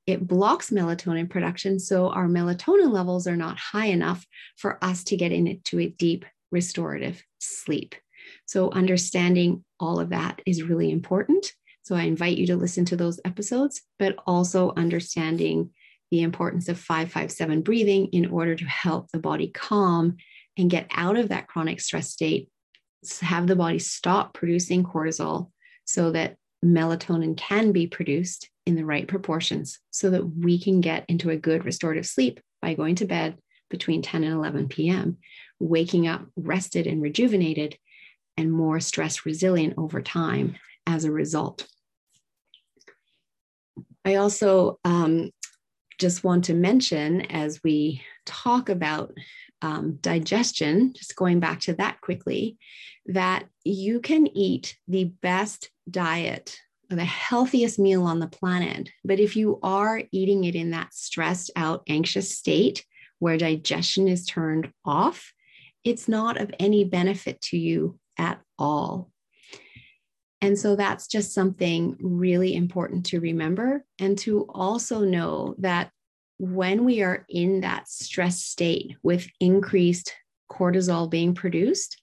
It 0.06 0.26
blocks 0.26 0.70
melatonin 0.70 1.28
production. 1.28 1.78
So 1.78 2.11
our 2.11 2.26
melatonin 2.26 2.92
levels 2.92 3.26
are 3.26 3.37
not 3.37 3.58
high 3.58 3.87
enough 3.87 4.26
for 4.56 4.82
us 4.82 5.04
to 5.04 5.16
get 5.16 5.32
into 5.32 5.80
a 5.80 5.88
deep 5.88 6.25
restorative 6.50 7.23
sleep. 7.38 7.94
So, 8.46 8.70
understanding 8.70 9.64
all 9.80 10.00
of 10.00 10.10
that 10.10 10.40
is 10.46 10.62
really 10.62 10.90
important. 10.90 11.52
So 11.84 11.94
I 11.94 12.04
invite 12.04 12.38
you 12.38 12.46
to 12.46 12.56
listen 12.56 12.86
to 12.86 12.96
those 12.96 13.20
episodes, 13.26 13.82
but 13.98 14.16
also 14.26 14.72
understanding 14.74 15.70
the 16.10 16.22
importance 16.22 16.68
of 16.68 16.78
557 16.78 17.60
breathing 17.60 18.06
in 18.06 18.30
order 18.30 18.54
to 18.54 18.64
help 18.64 19.10
the 19.10 19.18
body 19.18 19.48
calm 19.48 20.16
and 20.56 20.70
get 20.70 20.86
out 20.94 21.18
of 21.18 21.28
that 21.28 21.46
chronic 21.46 21.80
stress 21.80 22.10
state, 22.10 22.48
have 23.20 23.46
the 23.46 23.56
body 23.56 23.78
stop 23.78 24.32
producing 24.32 24.82
cortisol 24.82 25.50
so 25.84 26.10
that 26.12 26.36
melatonin 26.64 27.36
can 27.36 27.72
be 27.72 27.86
produced 27.86 28.48
in 28.64 28.76
the 28.76 28.84
right 28.84 29.06
proportions 29.06 29.78
so 29.90 30.08
that 30.08 30.24
we 30.24 30.58
can 30.58 30.80
get 30.80 31.04
into 31.08 31.28
a 31.28 31.36
good 31.36 31.66
restorative 31.66 32.06
sleep 32.06 32.40
by 32.62 32.72
going 32.72 32.94
to 32.94 33.04
bed 33.04 33.36
between 33.68 34.00
10 34.00 34.24
and 34.24 34.32
11 34.32 34.68
p.m., 34.68 35.18
waking 35.60 36.06
up 36.06 36.24
rested 36.36 36.86
and 36.86 37.02
rejuvenated 37.02 37.76
and 38.37 38.53
more 38.53 38.81
stress 38.81 39.25
resilient 39.25 39.75
over 39.76 40.03
time 40.03 40.57
as 40.87 41.05
a 41.05 41.12
result. 41.12 41.67
I 44.05 44.17
also 44.17 44.79
um, 44.85 45.31
just 45.99 46.25
want 46.25 46.45
to 46.45 46.55
mention 46.55 47.23
as 47.23 47.62
we 47.62 48.03
talk 48.26 48.69
about 48.69 49.12
um, 49.62 49.99
digestion, 50.00 50.93
just 50.95 51.17
going 51.17 51.41
back 51.41 51.61
to 51.61 51.75
that 51.75 52.00
quickly, 52.00 52.59
that 53.07 53.45
you 53.64 54.00
can 54.00 54.26
eat 54.37 54.76
the 54.88 55.05
best 55.05 55.71
diet, 55.91 56.59
the 56.91 57.05
healthiest 57.05 57.79
meal 57.79 58.05
on 58.05 58.19
the 58.19 58.26
planet. 58.26 58.91
But 59.05 59.21
if 59.21 59.37
you 59.37 59.59
are 59.62 60.03
eating 60.12 60.45
it 60.45 60.55
in 60.55 60.71
that 60.73 60.93
stressed 60.93 61.50
out, 61.57 61.83
anxious 61.88 62.37
state 62.37 62.85
where 63.21 63.38
digestion 63.38 64.07
is 64.07 64.26
turned 64.26 64.71
off, 64.85 65.33
it's 65.83 66.09
not 66.09 66.38
of 66.38 66.50
any 66.59 66.85
benefit 66.85 67.41
to 67.43 67.57
you 67.57 67.99
at 68.18 68.40
all. 68.59 69.11
And 70.40 70.59
so 70.59 70.76
that's 70.76 71.06
just 71.06 71.33
something 71.33 71.97
really 72.00 72.54
important 72.54 73.06
to 73.06 73.21
remember 73.21 73.85
and 73.99 74.18
to 74.18 74.47
also 74.50 75.00
know 75.00 75.54
that 75.59 75.90
when 76.38 76.85
we 76.85 77.02
are 77.02 77.25
in 77.28 77.61
that 77.61 77.88
stress 77.88 78.44
state 78.44 78.97
with 79.02 79.26
increased 79.40 80.12
cortisol 80.50 81.09
being 81.09 81.35
produced, 81.35 82.00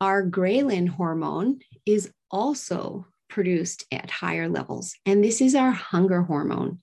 our 0.00 0.26
ghrelin 0.26 0.88
hormone 0.88 1.60
is 1.86 2.10
also 2.30 3.06
produced 3.28 3.86
at 3.92 4.10
higher 4.10 4.48
levels. 4.48 4.94
And 5.06 5.22
this 5.22 5.40
is 5.40 5.54
our 5.54 5.70
hunger 5.70 6.22
hormone. 6.22 6.80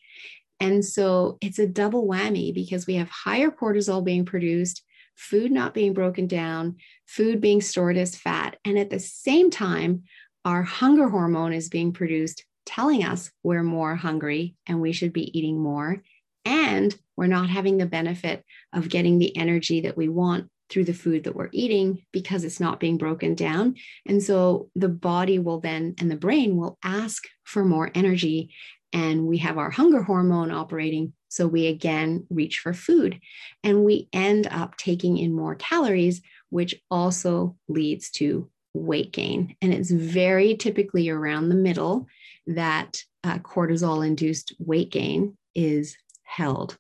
And 0.60 0.84
so 0.84 1.38
it's 1.42 1.60
a 1.60 1.68
double 1.68 2.08
whammy 2.08 2.54
because 2.54 2.88
we 2.88 2.96
have 2.96 3.10
higher 3.10 3.50
cortisol 3.50 4.04
being 4.04 4.26
produced, 4.26 4.84
food 5.20 5.52
not 5.52 5.74
being 5.74 5.94
broken 5.94 6.28
down, 6.28 6.78
food 7.06 7.42
being 7.42 7.60
stored 7.60 7.98
as 7.98 8.16
fat. 8.16 8.56
And 8.64 8.80
at 8.80 8.90
the 8.90 9.00
same 9.00 9.52
time, 9.52 10.04
our 10.46 10.64
hunger 10.64 11.10
hormone 11.10 11.52
is 11.52 11.68
being 11.68 11.92
produced, 11.92 12.46
telling 12.66 13.04
us 13.04 13.30
we're 13.44 13.62
more 13.64 13.96
hungry 13.96 14.56
and 14.66 14.80
we 14.80 14.94
should 14.94 15.12
be 15.12 15.38
eating 15.38 15.60
more. 15.60 16.02
And 16.46 16.98
we're 17.18 17.28
not 17.28 17.50
having 17.50 17.78
the 17.78 17.86
benefit 17.86 18.46
of 18.74 18.88
getting 18.88 19.20
the 19.20 19.36
energy 19.36 19.82
that 19.82 19.98
we 19.98 20.08
want 20.08 20.50
through 20.70 20.86
the 20.86 20.94
food 20.94 21.26
that 21.26 21.36
we're 21.36 21.50
eating 21.52 22.02
because 22.14 22.46
it's 22.46 22.62
not 22.62 22.80
being 22.80 22.98
broken 22.98 23.36
down. 23.36 23.76
And 24.06 24.24
so 24.24 24.70
the 24.76 24.88
body 24.88 25.38
will 25.38 25.60
then, 25.60 25.96
and 26.00 26.10
the 26.10 26.16
brain 26.16 26.56
will 26.56 26.78
ask 26.82 27.24
for 27.44 27.66
more 27.66 27.92
energy. 27.94 28.54
And 28.94 29.28
we 29.28 29.38
have 29.40 29.58
our 29.58 29.70
hunger 29.70 30.02
hormone 30.02 30.52
operating. 30.52 31.14
So 31.28 31.48
we 31.48 31.68
again 31.68 32.26
reach 32.30 32.60
for 32.60 32.74
food 32.74 33.20
and 33.64 33.86
we 33.86 34.10
end 34.12 34.48
up 34.48 34.78
taking 34.78 35.18
in 35.18 35.34
more 35.34 35.56
calories, 35.56 36.22
which 36.50 36.76
also 36.90 37.56
leads 37.68 38.10
to 38.12 38.50
weight 38.74 39.12
gain. 39.12 39.56
And 39.62 39.74
it's 39.74 39.92
very 39.92 40.56
typically 40.56 41.10
around 41.10 41.50
the 41.50 41.56
middle 41.56 42.08
that 42.48 43.04
uh, 43.24 43.40
cortisol 43.40 44.06
induced 44.06 44.54
weight 44.60 44.92
gain 44.92 45.38
is 45.54 45.96
held. 46.24 46.78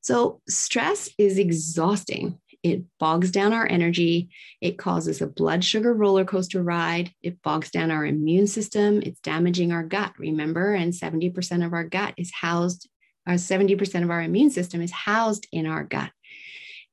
So, 0.00 0.40
stress 0.48 1.10
is 1.18 1.38
exhausting. 1.38 2.38
It 2.62 2.82
bogs 2.98 3.30
down 3.30 3.52
our 3.52 3.66
energy. 3.66 4.30
It 4.60 4.78
causes 4.78 5.20
a 5.20 5.26
blood 5.26 5.64
sugar 5.64 5.94
roller 5.94 6.24
coaster 6.24 6.62
ride. 6.62 7.12
It 7.22 7.40
bogs 7.42 7.70
down 7.70 7.90
our 7.90 8.04
immune 8.04 8.46
system. 8.46 9.00
It's 9.02 9.20
damaging 9.20 9.72
our 9.72 9.84
gut, 9.84 10.12
remember? 10.18 10.74
And 10.74 10.92
70% 10.92 11.64
of 11.64 11.72
our 11.72 11.84
gut 11.84 12.14
is 12.16 12.32
housed, 12.32 12.88
or 13.26 13.34
uh, 13.34 13.36
70% 13.36 14.02
of 14.02 14.10
our 14.10 14.22
immune 14.22 14.50
system 14.50 14.80
is 14.80 14.90
housed 14.90 15.46
in 15.52 15.66
our 15.66 15.84
gut. 15.84 16.10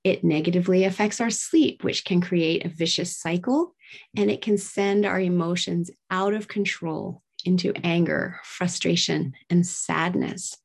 It 0.03 0.23
negatively 0.23 0.83
affects 0.83 1.19
our 1.19 1.31
sleep, 1.31 1.83
which 1.83 2.05
can 2.05 2.21
create 2.21 2.63
a 2.63 2.69
vicious 2.69 3.17
cycle, 3.17 3.73
and 4.15 4.29
it 4.29 4.43
can 4.43 4.57
send 4.57 5.03
our 5.03 5.19
emotions 5.19 5.89
out 6.11 6.35
of 6.35 6.47
control 6.47 7.23
into 7.43 7.73
anger, 7.83 8.39
frustration, 8.43 9.33
and 9.49 9.65
sadness. 9.65 10.55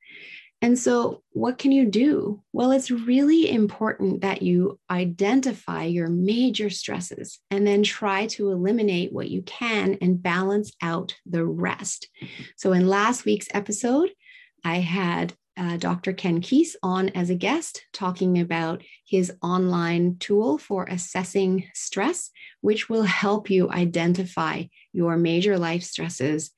And 0.62 0.78
so, 0.78 1.22
what 1.30 1.56
can 1.56 1.72
you 1.72 1.86
do? 1.86 2.42
Well, 2.52 2.70
it's 2.72 2.90
really 2.90 3.50
important 3.50 4.20
that 4.20 4.42
you 4.42 4.78
identify 4.90 5.84
your 5.84 6.08
major 6.08 6.68
stresses 6.68 7.38
and 7.50 7.66
then 7.66 7.82
try 7.82 8.26
to 8.26 8.50
eliminate 8.50 9.12
what 9.12 9.30
you 9.30 9.40
can 9.42 9.96
and 10.02 10.22
balance 10.22 10.72
out 10.82 11.16
the 11.24 11.46
rest. 11.46 12.08
So, 12.56 12.72
in 12.72 12.86
last 12.86 13.24
week's 13.24 13.48
episode, 13.54 14.10
I 14.62 14.76
had 14.76 15.32
uh, 15.56 15.78
Dr. 15.78 16.12
Ken 16.12 16.40
Keis 16.40 16.74
on 16.82 17.08
as 17.10 17.30
a 17.30 17.34
guest, 17.34 17.84
talking 17.92 18.38
about 18.38 18.82
his 19.06 19.32
online 19.42 20.16
tool 20.18 20.58
for 20.58 20.84
assessing 20.84 21.64
stress, 21.74 22.30
which 22.60 22.88
will 22.88 23.02
help 23.02 23.48
you 23.50 23.70
identify 23.70 24.64
your 24.92 25.16
major 25.16 25.58
life 25.58 25.82
stresses 25.82 26.50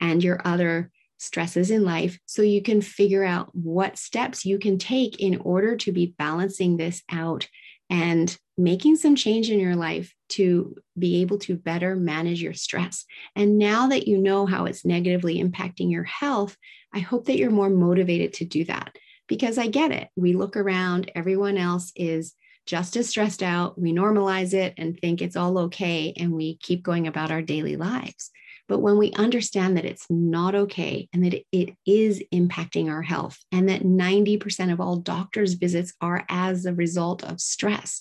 and 0.00 0.22
your 0.22 0.40
other 0.44 0.90
stresses 1.18 1.70
in 1.70 1.84
life 1.84 2.18
so 2.26 2.42
you 2.42 2.62
can 2.62 2.80
figure 2.80 3.24
out 3.24 3.54
what 3.54 3.98
steps 3.98 4.44
you 4.44 4.58
can 4.58 4.78
take 4.78 5.20
in 5.20 5.40
order 5.40 5.76
to 5.76 5.92
be 5.92 6.14
balancing 6.18 6.76
this 6.76 7.02
out 7.10 7.48
and 7.88 8.36
making 8.58 8.96
some 8.96 9.14
change 9.14 9.50
in 9.50 9.60
your 9.60 9.76
life 9.76 10.14
to 10.28 10.76
be 10.98 11.20
able 11.20 11.38
to 11.38 11.56
better 11.56 11.94
manage 11.94 12.42
your 12.42 12.54
stress. 12.54 13.04
And 13.34 13.58
now 13.58 13.88
that 13.88 14.08
you 14.08 14.18
know 14.18 14.46
how 14.46 14.64
it's 14.64 14.84
negatively 14.84 15.42
impacting 15.42 15.90
your 15.90 16.04
health, 16.04 16.56
I 16.92 17.00
hope 17.00 17.26
that 17.26 17.38
you're 17.38 17.50
more 17.50 17.70
motivated 17.70 18.32
to 18.34 18.44
do 18.44 18.64
that 18.64 18.96
because 19.28 19.58
I 19.58 19.68
get 19.68 19.92
it. 19.92 20.08
We 20.16 20.32
look 20.32 20.56
around, 20.56 21.10
everyone 21.14 21.58
else 21.58 21.92
is 21.94 22.34
just 22.66 22.96
as 22.96 23.08
stressed 23.08 23.42
out. 23.42 23.80
We 23.80 23.92
normalize 23.92 24.52
it 24.52 24.74
and 24.76 24.98
think 24.98 25.22
it's 25.22 25.36
all 25.36 25.58
okay, 25.58 26.12
and 26.16 26.32
we 26.32 26.56
keep 26.56 26.82
going 26.82 27.06
about 27.06 27.30
our 27.30 27.42
daily 27.42 27.76
lives. 27.76 28.30
But 28.68 28.80
when 28.80 28.98
we 28.98 29.12
understand 29.12 29.76
that 29.76 29.84
it's 29.84 30.06
not 30.10 30.54
okay 30.54 31.08
and 31.12 31.24
that 31.24 31.42
it 31.52 31.74
is 31.86 32.22
impacting 32.32 32.90
our 32.90 33.02
health, 33.02 33.38
and 33.52 33.68
that 33.68 33.82
90% 33.82 34.72
of 34.72 34.80
all 34.80 34.96
doctors' 34.96 35.54
visits 35.54 35.92
are 36.00 36.24
as 36.28 36.66
a 36.66 36.74
result 36.74 37.24
of 37.24 37.40
stress, 37.40 38.00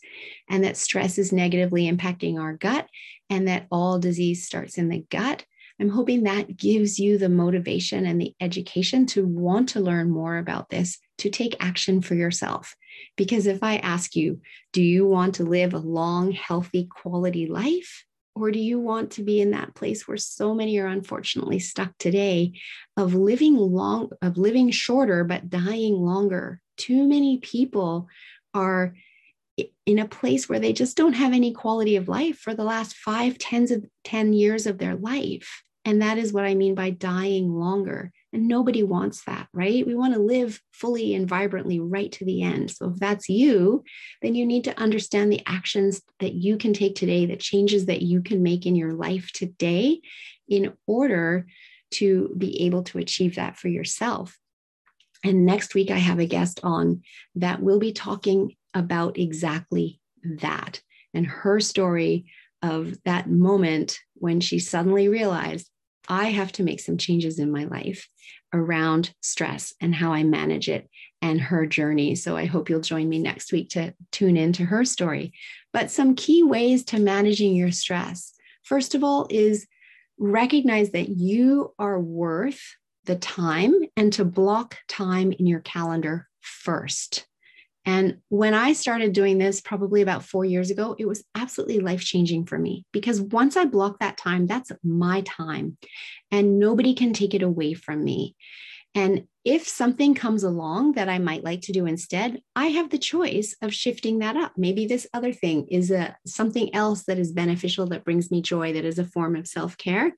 and 0.50 0.64
that 0.64 0.78
stress 0.78 1.18
is 1.18 1.32
negatively 1.32 1.90
impacting 1.90 2.40
our 2.40 2.54
gut, 2.54 2.88
and 3.30 3.48
that 3.48 3.68
all 3.72 4.00
disease 4.00 4.46
starts 4.46 4.78
in 4.78 4.90
the 4.90 5.06
gut, 5.10 5.46
I'm 5.80 5.90
hoping 5.90 6.24
that 6.24 6.56
gives 6.56 7.00
you 7.00 7.18
the 7.18 7.28
motivation 7.28 8.06
and 8.06 8.20
the 8.20 8.34
education 8.40 9.06
to 9.08 9.26
want 9.26 9.70
to 9.70 9.82
learn 9.82 10.10
more 10.10 10.38
about 10.38 10.70
this, 10.70 11.00
to 11.18 11.30
take 11.30 11.58
action 11.60 12.02
for 12.02 12.16
yourself. 12.16 12.76
Because 13.18 13.46
if 13.46 13.62
I 13.62 13.78
ask 13.78 14.16
you, 14.16 14.40
do 14.72 14.82
you 14.82 15.06
want 15.06 15.36
to 15.36 15.44
live 15.44 15.74
a 15.74 15.80
long, 15.80 16.32
healthy, 16.32 16.88
quality 16.90 17.48
life? 17.48 18.06
Or 18.36 18.52
do 18.52 18.60
you 18.60 18.80
want 18.80 19.12
to 19.12 19.24
be 19.24 19.40
in 19.40 19.52
that 19.52 19.76
place 19.76 20.08
where 20.08 20.18
so 20.18 20.54
many 20.54 20.78
are 20.80 20.88
unfortunately 20.88 21.60
stuck 21.60 21.98
today 21.98 22.60
of 22.98 23.14
living 23.14 23.56
long, 23.56 24.12
of 24.22 24.38
living 24.38 24.72
shorter, 24.72 25.24
but 25.24 25.50
dying 25.50 25.94
longer? 25.94 26.60
Too 26.76 27.08
many 27.08 27.38
people 27.38 28.10
are 28.54 28.94
in 29.86 30.00
a 30.00 30.08
place 30.08 30.50
where 30.50 30.60
they 30.60 30.74
just 30.74 30.98
don't 30.98 31.14
have 31.14 31.32
any 31.32 31.54
quality 31.54 31.96
of 31.96 32.10
life 32.10 32.38
for 32.38 32.54
the 32.54 32.64
last 32.64 32.96
five, 32.96 33.38
tens 33.38 33.72
of 33.72 33.86
10 34.04 34.34
years 34.34 34.68
of 34.68 34.80
their 34.80 34.96
life. 34.96 35.64
And 35.86 36.02
that 36.02 36.18
is 36.18 36.34
what 36.34 36.46
I 36.46 36.56
mean 36.56 36.74
by 36.74 36.90
dying 36.90 37.54
longer. 37.54 38.12
And 38.34 38.48
nobody 38.48 38.82
wants 38.82 39.24
that, 39.26 39.48
right? 39.54 39.86
We 39.86 39.94
want 39.96 40.16
to 40.16 40.20
live 40.20 40.60
fully 40.74 41.14
and 41.14 41.30
vibrantly 41.30 41.80
right 41.80 42.12
to 42.14 42.26
the 42.26 42.42
end. 42.42 42.72
So 42.72 42.90
if 42.90 42.98
that's 42.98 43.30
you, 43.30 43.84
then 44.24 44.34
you 44.34 44.48
need 44.48 44.64
to 44.64 44.78
understand 44.80 45.32
the 45.32 45.44
actions 45.46 46.02
that 46.20 46.34
you 46.34 46.58
can 46.58 46.74
take 46.74 46.96
today, 46.96 47.28
the 47.28 47.38
changes 47.38 47.86
that 47.86 48.02
you 48.02 48.24
can 48.24 48.42
make 48.42 48.66
in 48.66 48.76
your 48.76 48.94
life 48.94 49.32
today 49.32 50.02
in 50.50 50.74
order 50.88 51.46
to 51.92 52.34
be 52.36 52.64
able 52.64 52.84
to 52.84 52.98
achieve 52.98 53.36
that 53.36 53.58
for 53.58 53.68
yourself. 53.68 54.38
And 55.24 55.46
next 55.46 55.76
week, 55.76 55.92
I 55.92 55.98
have 55.98 56.20
a 56.20 56.26
guest 56.26 56.60
on 56.64 57.04
that 57.36 57.62
will 57.62 57.80
be 57.80 57.94
talking 57.94 58.56
about 58.74 59.18
exactly 59.18 60.02
that 60.24 60.82
and 61.14 61.26
her 61.26 61.60
story 61.60 62.26
of 62.62 62.98
that 63.06 63.30
moment 63.30 64.00
when 64.16 64.40
she 64.40 64.60
suddenly 64.60 65.08
realized 65.08 65.70
I 66.08 66.26
have 66.26 66.52
to 66.54 66.64
make 66.64 66.80
some 66.80 66.98
changes 66.98 67.40
in 67.40 67.52
my 67.52 67.66
life 67.66 68.08
around 68.54 69.14
stress 69.22 69.74
and 69.82 69.94
how 69.94 70.14
I 70.14 70.24
manage 70.24 70.70
it 70.70 70.90
and 71.22 71.40
her 71.42 71.66
journey. 71.66 72.16
So 72.16 72.38
I 72.38 72.46
hope 72.46 72.70
you'll 72.70 72.82
join 72.82 73.10
me 73.10 73.20
next 73.20 73.52
week 73.52 73.70
to 73.70 73.94
tune 74.12 74.38
into 74.38 74.64
her 74.66 74.86
story. 74.86 75.34
But 75.74 75.92
some 75.92 76.16
key 76.16 76.44
ways 76.44 76.86
to 76.86 77.00
managing 77.00 77.56
your 77.56 77.72
stress. 77.72 78.34
First 78.64 78.96
of 78.96 79.04
all, 79.04 79.28
is 79.30 79.68
recognize 80.18 80.92
that 80.92 81.10
you 81.10 81.74
are 81.78 82.00
worth 82.00 82.62
the 83.06 83.16
time 83.16 83.74
and 83.98 84.12
to 84.14 84.26
block 84.26 84.78
time 84.88 85.32
in 85.32 85.46
your 85.46 85.60
calendar 85.60 86.28
first. 86.42 87.26
And 87.86 88.18
when 88.30 88.54
I 88.54 88.74
started 88.74 89.14
doing 89.14 89.38
this, 89.38 89.62
probably 89.62 90.02
about 90.02 90.26
four 90.26 90.44
years 90.44 90.72
ago, 90.72 90.96
it 90.98 91.08
was 91.08 91.24
absolutely 91.36 91.80
life 91.80 92.02
changing 92.02 92.46
for 92.46 92.58
me 92.58 92.86
because 92.92 93.22
once 93.22 93.56
I 93.56 93.66
block 93.66 94.00
that 94.00 94.18
time, 94.18 94.48
that's 94.48 94.72
my 94.84 95.22
time 95.22 95.78
and 96.32 96.60
nobody 96.60 96.96
can 96.96 97.14
take 97.14 97.34
it 97.34 97.44
away 97.44 97.74
from 97.74 98.04
me. 98.04 98.36
And 98.96 99.28
if 99.44 99.68
something 99.68 100.16
comes 100.16 100.44
along 100.44 100.94
that 100.94 101.10
I 101.10 101.20
might 101.20 101.44
like 101.44 101.62
to 101.64 101.74
do 101.74 101.86
instead, 101.86 102.42
I 102.56 102.68
have 102.68 102.90
the 102.90 102.98
choice 102.98 103.54
of 103.62 103.74
shifting 103.74 104.20
that 104.20 104.38
up. 104.38 104.54
Maybe 104.58 104.88
this 104.88 105.06
other 105.14 105.34
thing 105.34 105.68
is 105.70 105.92
a 105.92 106.16
something 106.26 106.74
else 106.74 107.04
that 107.04 107.20
is 107.20 107.34
beneficial 107.34 107.86
that 107.88 108.06
brings 108.06 108.32
me 108.32 108.42
joy 108.42 108.74
that 108.74 108.86
is 108.86 108.98
a 108.98 109.06
form 109.06 109.36
of 109.36 109.48
self-care 109.48 110.14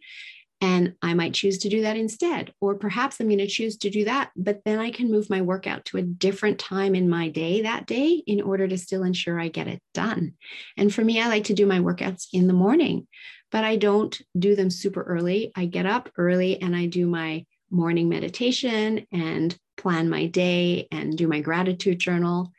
and 0.60 0.96
I 1.02 1.14
might 1.14 1.34
choose 1.34 1.60
to 1.60 1.70
do 1.70 1.82
that 1.82 1.98
instead. 1.98 2.54
Or 2.60 2.76
perhaps 2.76 3.20
I'm 3.20 3.28
going 3.28 3.38
to 3.40 3.48
choose 3.48 3.78
to 3.78 3.90
do 3.90 4.06
that, 4.06 4.32
but 4.36 4.62
then 4.66 4.80
I 4.80 4.90
can 4.90 5.12
move 5.12 5.30
my 5.30 5.42
workout 5.42 5.86
to 5.86 5.98
a 5.98 6.02
different 6.02 6.58
time 6.60 6.96
in 6.96 7.10
my 7.10 7.30
day 7.30 7.62
that 7.62 7.86
day 7.86 8.24
in 8.26 8.42
order 8.42 8.68
to 8.68 8.78
still 8.78 9.04
ensure 9.04 9.40
I 9.40 9.50
get 9.50 9.68
it 9.68 9.82
done. 9.94 10.34
And 10.76 10.94
for 10.94 11.04
me, 11.04 11.22
I 11.22 11.28
like 11.28 11.46
to 11.46 11.54
do 11.54 11.66
my 11.68 11.80
workouts 11.80 12.28
in 12.34 12.48
the 12.48 12.54
morning, 12.54 13.08
but 13.52 13.64
I 13.64 13.76
don't 13.76 14.20
do 14.38 14.56
them 14.56 14.70
super 14.70 15.04
early. 15.04 15.52
I 15.56 15.66
get 15.66 15.86
up 15.86 16.10
early 16.18 16.62
and 16.62 16.76
I 16.76 16.88
do 16.88 17.08
my 17.08 17.46
morning 17.70 18.10
meditation 18.10 19.06
and 19.12 19.56
plan 19.76 20.10
my 20.10 20.26
day 20.26 20.88
and 20.92 21.18
do 21.18 21.28
my 21.28 21.42
gratitude 21.42 22.00
journal 22.00 22.52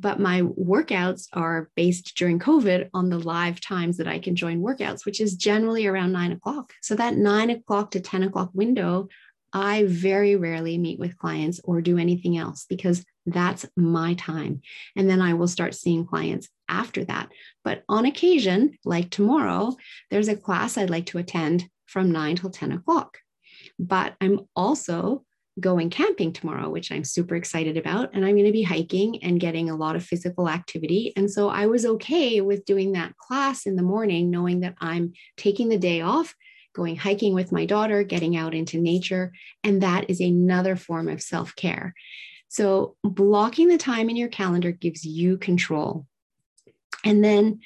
but 0.00 0.18
my 0.18 0.42
workouts 0.42 1.28
are 1.32 1.70
based 1.76 2.16
during 2.16 2.38
COVID 2.38 2.88
on 2.94 3.10
the 3.10 3.18
live 3.18 3.60
times 3.60 3.98
that 3.98 4.08
I 4.08 4.18
can 4.18 4.34
join 4.34 4.62
workouts, 4.62 5.04
which 5.04 5.20
is 5.20 5.36
generally 5.36 5.86
around 5.86 6.12
nine 6.12 6.32
o'clock. 6.32 6.72
So 6.80 6.94
that 6.96 7.16
nine 7.16 7.50
o'clock 7.50 7.90
to 7.92 8.00
10 8.00 8.22
o'clock 8.22 8.50
window, 8.54 9.08
I 9.52 9.84
very 9.84 10.36
rarely 10.36 10.78
meet 10.78 10.98
with 10.98 11.18
clients 11.18 11.60
or 11.64 11.82
do 11.82 11.98
anything 11.98 12.38
else 12.38 12.64
because 12.68 13.04
that's 13.26 13.66
my 13.76 14.14
time. 14.14 14.62
And 14.96 15.08
then 15.08 15.20
I 15.20 15.34
will 15.34 15.48
start 15.48 15.74
seeing 15.74 16.06
clients 16.06 16.48
after 16.68 17.04
that. 17.04 17.28
But 17.62 17.82
on 17.88 18.06
occasion, 18.06 18.78
like 18.84 19.10
tomorrow, 19.10 19.76
there's 20.10 20.28
a 20.28 20.36
class 20.36 20.78
I'd 20.78 20.88
like 20.88 21.06
to 21.06 21.18
attend 21.18 21.68
from 21.86 22.10
nine 22.10 22.36
till 22.36 22.50
10 22.50 22.72
o'clock. 22.72 23.18
But 23.78 24.14
I'm 24.20 24.40
also 24.56 25.24
going 25.60 25.90
camping 25.90 26.32
tomorrow, 26.32 26.68
which 26.68 26.90
I'm 26.90 27.04
super 27.04 27.36
excited 27.36 27.76
about. 27.76 28.14
And 28.14 28.24
I'm 28.24 28.34
going 28.34 28.46
to 28.46 28.52
be 28.52 28.62
hiking 28.62 29.22
and 29.22 29.40
getting 29.40 29.70
a 29.70 29.76
lot 29.76 29.96
of 29.96 30.04
physical 30.04 30.48
activity. 30.48 31.12
And 31.16 31.30
so 31.30 31.48
I 31.48 31.66
was 31.66 31.84
okay 31.86 32.40
with 32.40 32.64
doing 32.64 32.92
that 32.92 33.16
class 33.16 33.66
in 33.66 33.76
the 33.76 33.82
morning, 33.82 34.30
knowing 34.30 34.60
that 34.60 34.74
I'm 34.80 35.12
taking 35.36 35.68
the 35.68 35.78
day 35.78 36.00
off, 36.00 36.34
going 36.74 36.96
hiking 36.96 37.34
with 37.34 37.52
my 37.52 37.66
daughter, 37.66 38.02
getting 38.02 38.36
out 38.36 38.54
into 38.54 38.78
nature. 38.78 39.32
And 39.62 39.82
that 39.82 40.08
is 40.08 40.20
another 40.20 40.76
form 40.76 41.08
of 41.08 41.22
self 41.22 41.54
care. 41.54 41.94
So 42.48 42.96
blocking 43.04 43.68
the 43.68 43.78
time 43.78 44.10
in 44.10 44.16
your 44.16 44.28
calendar 44.28 44.72
gives 44.72 45.04
you 45.04 45.38
control. 45.38 46.06
And 47.04 47.22
then 47.22 47.60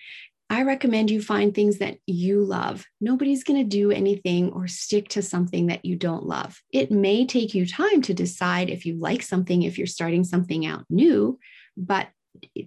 I 0.50 0.62
recommend 0.62 1.10
you 1.10 1.20
find 1.20 1.54
things 1.54 1.78
that 1.78 1.98
you 2.06 2.44
love. 2.44 2.84
Nobody's 3.00 3.44
going 3.44 3.62
to 3.62 3.68
do 3.68 3.90
anything 3.90 4.52
or 4.52 4.68
stick 4.68 5.08
to 5.10 5.22
something 5.22 5.66
that 5.66 5.84
you 5.84 5.96
don't 5.96 6.26
love. 6.26 6.60
It 6.70 6.90
may 6.90 7.26
take 7.26 7.54
you 7.54 7.66
time 7.66 8.02
to 8.02 8.14
decide 8.14 8.70
if 8.70 8.84
you 8.86 8.94
like 8.98 9.22
something, 9.22 9.62
if 9.62 9.78
you're 9.78 9.86
starting 9.86 10.22
something 10.22 10.66
out 10.66 10.84
new, 10.90 11.38
but 11.76 12.08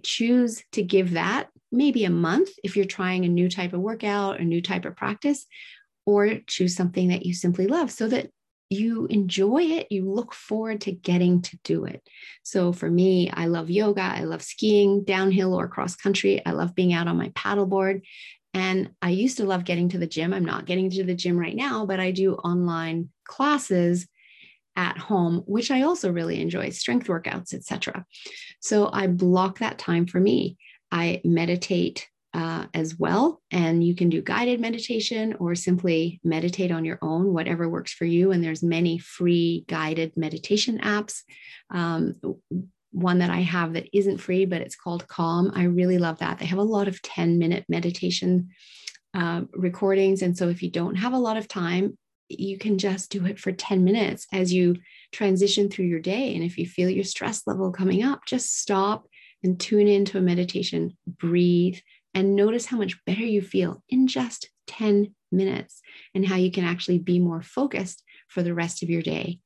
choose 0.04 0.64
to 0.72 0.82
give 0.82 1.12
that 1.12 1.50
maybe 1.72 2.06
a 2.06 2.10
month 2.10 2.50
if 2.64 2.76
you're 2.76 2.86
trying 2.86 3.26
a 3.26 3.30
new 3.30 3.50
type 3.50 3.74
of 3.74 3.82
workout, 3.82 4.40
a 4.40 4.44
new 4.44 4.62
type 4.62 4.86
of 4.86 4.96
practice, 4.96 5.46
or 6.06 6.40
choose 6.48 6.76
something 6.76 7.10
that 7.10 7.26
you 7.26 7.34
simply 7.34 7.68
love 7.68 7.92
so 7.92 8.08
that 8.08 8.30
you 8.70 9.06
enjoy 9.08 9.62
it, 9.64 9.88
you 9.92 10.10
look 10.10 10.34
forward 10.34 10.82
to 10.82 10.92
getting 10.92 11.42
to 11.44 11.58
do 11.64 11.86
it. 11.86 12.02
So 12.44 12.74
for 12.74 12.90
me, 12.90 13.30
I 13.30 13.46
love 13.46 13.70
yoga, 13.70 14.02
I 14.02 14.24
love 14.24 14.42
skiing 14.42 15.04
downhill 15.04 15.54
or 15.54 15.68
cross 15.68 15.96
country. 15.96 16.46
I 16.46 16.52
love 16.52 16.76
being 16.76 16.94
out 16.94 17.08
on 17.08 17.18
my 17.18 17.30
paddleboard. 17.30 18.02
And 18.54 18.92
I 19.02 19.12
used 19.12 19.38
to 19.38 19.46
love 19.46 19.66
getting 19.66 19.90
to 19.90 19.98
the 19.98 20.08
gym. 20.08 20.34
I'm 20.34 20.46
not 20.46 20.66
getting 20.66 20.90
to 20.92 21.04
the 21.04 21.16
gym 21.16 21.38
right 21.38 21.56
now, 21.56 21.86
but 21.86 22.00
I 22.00 22.12
do 22.12 22.34
online 22.34 23.10
classes 23.26 24.08
at 24.76 24.98
home, 24.98 25.44
which 25.46 25.72
I 25.72 25.84
also 25.84 26.12
really 26.12 26.42
enjoy, 26.42 26.70
strength 26.70 27.08
workouts, 27.08 27.54
etc. 27.54 28.06
So 28.60 28.90
I 28.92 29.08
block 29.08 29.60
that 29.60 29.80
time 29.80 30.06
for 30.08 30.20
me. 30.20 30.58
I 30.92 31.22
meditate 31.24 32.08
uh, 32.38 32.68
as 32.76 33.00
well. 33.00 33.42
And 33.50 33.84
you 33.84 33.96
can 33.96 34.10
do 34.10 34.22
guided 34.22 34.60
meditation 34.60 35.34
or 35.40 35.56
simply 35.56 36.22
meditate 36.24 36.72
on 36.72 36.86
your 36.86 37.00
own, 37.02 37.34
whatever 37.34 37.68
works 37.68 37.92
for 37.92 38.06
you. 38.06 38.32
And 38.32 38.44
there's 38.44 38.62
many 38.62 39.00
free 39.00 39.66
guided 39.68 40.16
meditation 40.16 40.78
apps. 40.82 41.24
Um, 41.72 42.16
one 42.92 43.20
that 43.20 43.32
I 43.32 43.40
have 43.40 43.74
that 43.74 43.90
isn't 43.92 44.20
free, 44.20 44.46
but 44.46 44.62
it's 44.62 44.76
called 44.76 45.08
Calm. 45.08 45.52
I 45.56 45.64
really 45.64 45.98
love 45.98 46.20
that. 46.20 46.38
They 46.38 46.46
have 46.46 46.60
a 46.60 46.64
lot 46.64 46.88
of 46.88 47.02
10 47.02 47.40
minute 47.40 47.66
meditation 47.68 48.50
uh, 49.16 49.42
recordings. 49.54 50.22
And 50.22 50.38
so 50.38 50.48
if 50.48 50.62
you 50.62 50.70
don't 50.70 50.96
have 50.96 51.14
a 51.14 51.20
lot 51.20 51.38
of 51.38 51.48
time, 51.48 51.98
you 52.30 52.60
can 52.60 52.78
just 52.78 53.10
do 53.10 53.26
it 53.26 53.40
for 53.40 53.52
10 53.52 53.84
minutes 53.84 54.28
as 54.32 54.54
you 54.54 54.76
transition 55.12 55.70
through 55.70 55.86
your 55.86 56.00
day. 56.00 56.36
And 56.36 56.44
if 56.44 56.60
you 56.60 56.68
feel 56.68 56.90
your 56.90 57.04
stress 57.04 57.48
level 57.48 57.72
coming 57.72 58.04
up, 58.04 58.26
just 58.28 58.60
stop 58.60 59.08
and 59.44 59.60
tune 59.60 59.88
into 59.88 60.18
a 60.18 60.22
meditation, 60.22 60.98
breathe, 61.08 61.78
and 62.18 62.36
notice 62.36 62.66
how 62.66 62.78
much 62.78 62.98
better 63.06 63.22
you 63.22 63.44
feel 63.44 63.84
in 63.90 64.08
just 64.08 64.50
10 64.66 65.14
minutes 65.32 65.82
and 66.16 66.26
how 66.26 66.36
you 66.36 66.50
can 66.50 66.64
actually 66.64 66.98
be 66.98 67.20
more 67.20 67.44
focused 67.44 68.02
for 68.28 68.42
the 68.42 68.56
rest 68.56 68.82
of 68.82 68.90
your 68.90 69.04
day. 69.04 69.40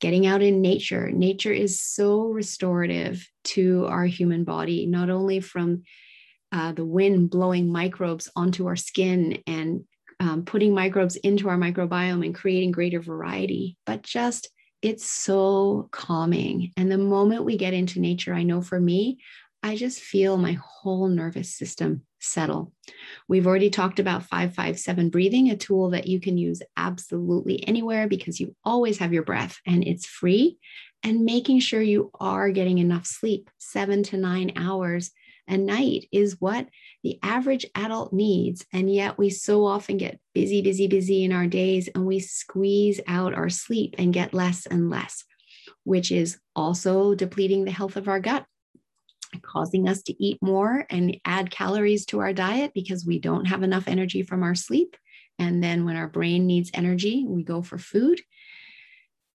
Getting 0.00 0.26
out 0.26 0.42
in 0.42 0.60
nature, 0.60 1.10
nature 1.10 1.52
is 1.52 1.80
so 1.80 2.24
restorative 2.24 3.26
to 3.44 3.86
our 3.86 4.04
human 4.04 4.44
body, 4.44 4.84
not 4.84 5.08
only 5.08 5.40
from 5.40 5.84
uh, 6.52 6.72
the 6.72 6.84
wind 6.84 7.30
blowing 7.30 7.72
microbes 7.72 8.30
onto 8.36 8.66
our 8.66 8.76
skin 8.76 9.42
and 9.46 9.84
um, 10.20 10.44
putting 10.44 10.74
microbes 10.74 11.16
into 11.16 11.48
our 11.48 11.56
microbiome 11.56 12.22
and 12.22 12.34
creating 12.34 12.70
greater 12.70 13.00
variety, 13.00 13.78
but 13.86 14.02
just 14.02 14.50
it's 14.82 15.06
so 15.06 15.88
calming. 15.90 16.70
And 16.76 16.92
the 16.92 16.98
moment 16.98 17.46
we 17.46 17.56
get 17.56 17.72
into 17.72 17.98
nature, 17.98 18.34
I 18.34 18.42
know 18.42 18.60
for 18.60 18.78
me, 18.78 19.20
I 19.62 19.76
just 19.76 20.00
feel 20.00 20.36
my 20.36 20.58
whole 20.62 21.08
nervous 21.08 21.56
system 21.56 22.02
settle. 22.20 22.72
We've 23.28 23.46
already 23.46 23.70
talked 23.70 23.98
about 23.98 24.24
557 24.24 25.10
breathing, 25.10 25.50
a 25.50 25.56
tool 25.56 25.90
that 25.90 26.06
you 26.06 26.20
can 26.20 26.38
use 26.38 26.62
absolutely 26.76 27.66
anywhere 27.66 28.08
because 28.08 28.40
you 28.40 28.54
always 28.64 28.98
have 28.98 29.12
your 29.12 29.24
breath 29.24 29.58
and 29.66 29.84
it's 29.84 30.06
free. 30.06 30.58
And 31.02 31.24
making 31.24 31.60
sure 31.60 31.80
you 31.80 32.10
are 32.20 32.50
getting 32.50 32.78
enough 32.78 33.06
sleep, 33.06 33.48
seven 33.58 34.02
to 34.04 34.18
nine 34.18 34.52
hours 34.56 35.10
a 35.48 35.56
night, 35.56 36.06
is 36.12 36.40
what 36.40 36.68
the 37.02 37.18
average 37.22 37.64
adult 37.74 38.12
needs. 38.12 38.66
And 38.72 38.92
yet 38.92 39.16
we 39.16 39.30
so 39.30 39.64
often 39.64 39.96
get 39.96 40.20
busy, 40.34 40.60
busy, 40.60 40.88
busy 40.88 41.24
in 41.24 41.32
our 41.32 41.46
days 41.46 41.88
and 41.88 42.06
we 42.06 42.20
squeeze 42.20 43.00
out 43.06 43.34
our 43.34 43.48
sleep 43.48 43.94
and 43.98 44.12
get 44.12 44.34
less 44.34 44.66
and 44.66 44.90
less, 44.90 45.24
which 45.84 46.12
is 46.12 46.38
also 46.54 47.14
depleting 47.14 47.64
the 47.64 47.70
health 47.70 47.96
of 47.96 48.08
our 48.08 48.20
gut 48.20 48.44
causing 49.42 49.88
us 49.88 50.02
to 50.02 50.24
eat 50.24 50.38
more 50.40 50.86
and 50.90 51.16
add 51.24 51.50
calories 51.50 52.06
to 52.06 52.20
our 52.20 52.32
diet 52.32 52.72
because 52.74 53.06
we 53.06 53.18
don't 53.18 53.46
have 53.46 53.62
enough 53.62 53.86
energy 53.86 54.22
from 54.22 54.42
our 54.42 54.54
sleep. 54.54 54.96
And 55.38 55.62
then 55.62 55.84
when 55.84 55.96
our 55.96 56.08
brain 56.08 56.46
needs 56.46 56.70
energy, 56.74 57.24
we 57.26 57.42
go 57.42 57.62
for 57.62 57.78
food. 57.78 58.20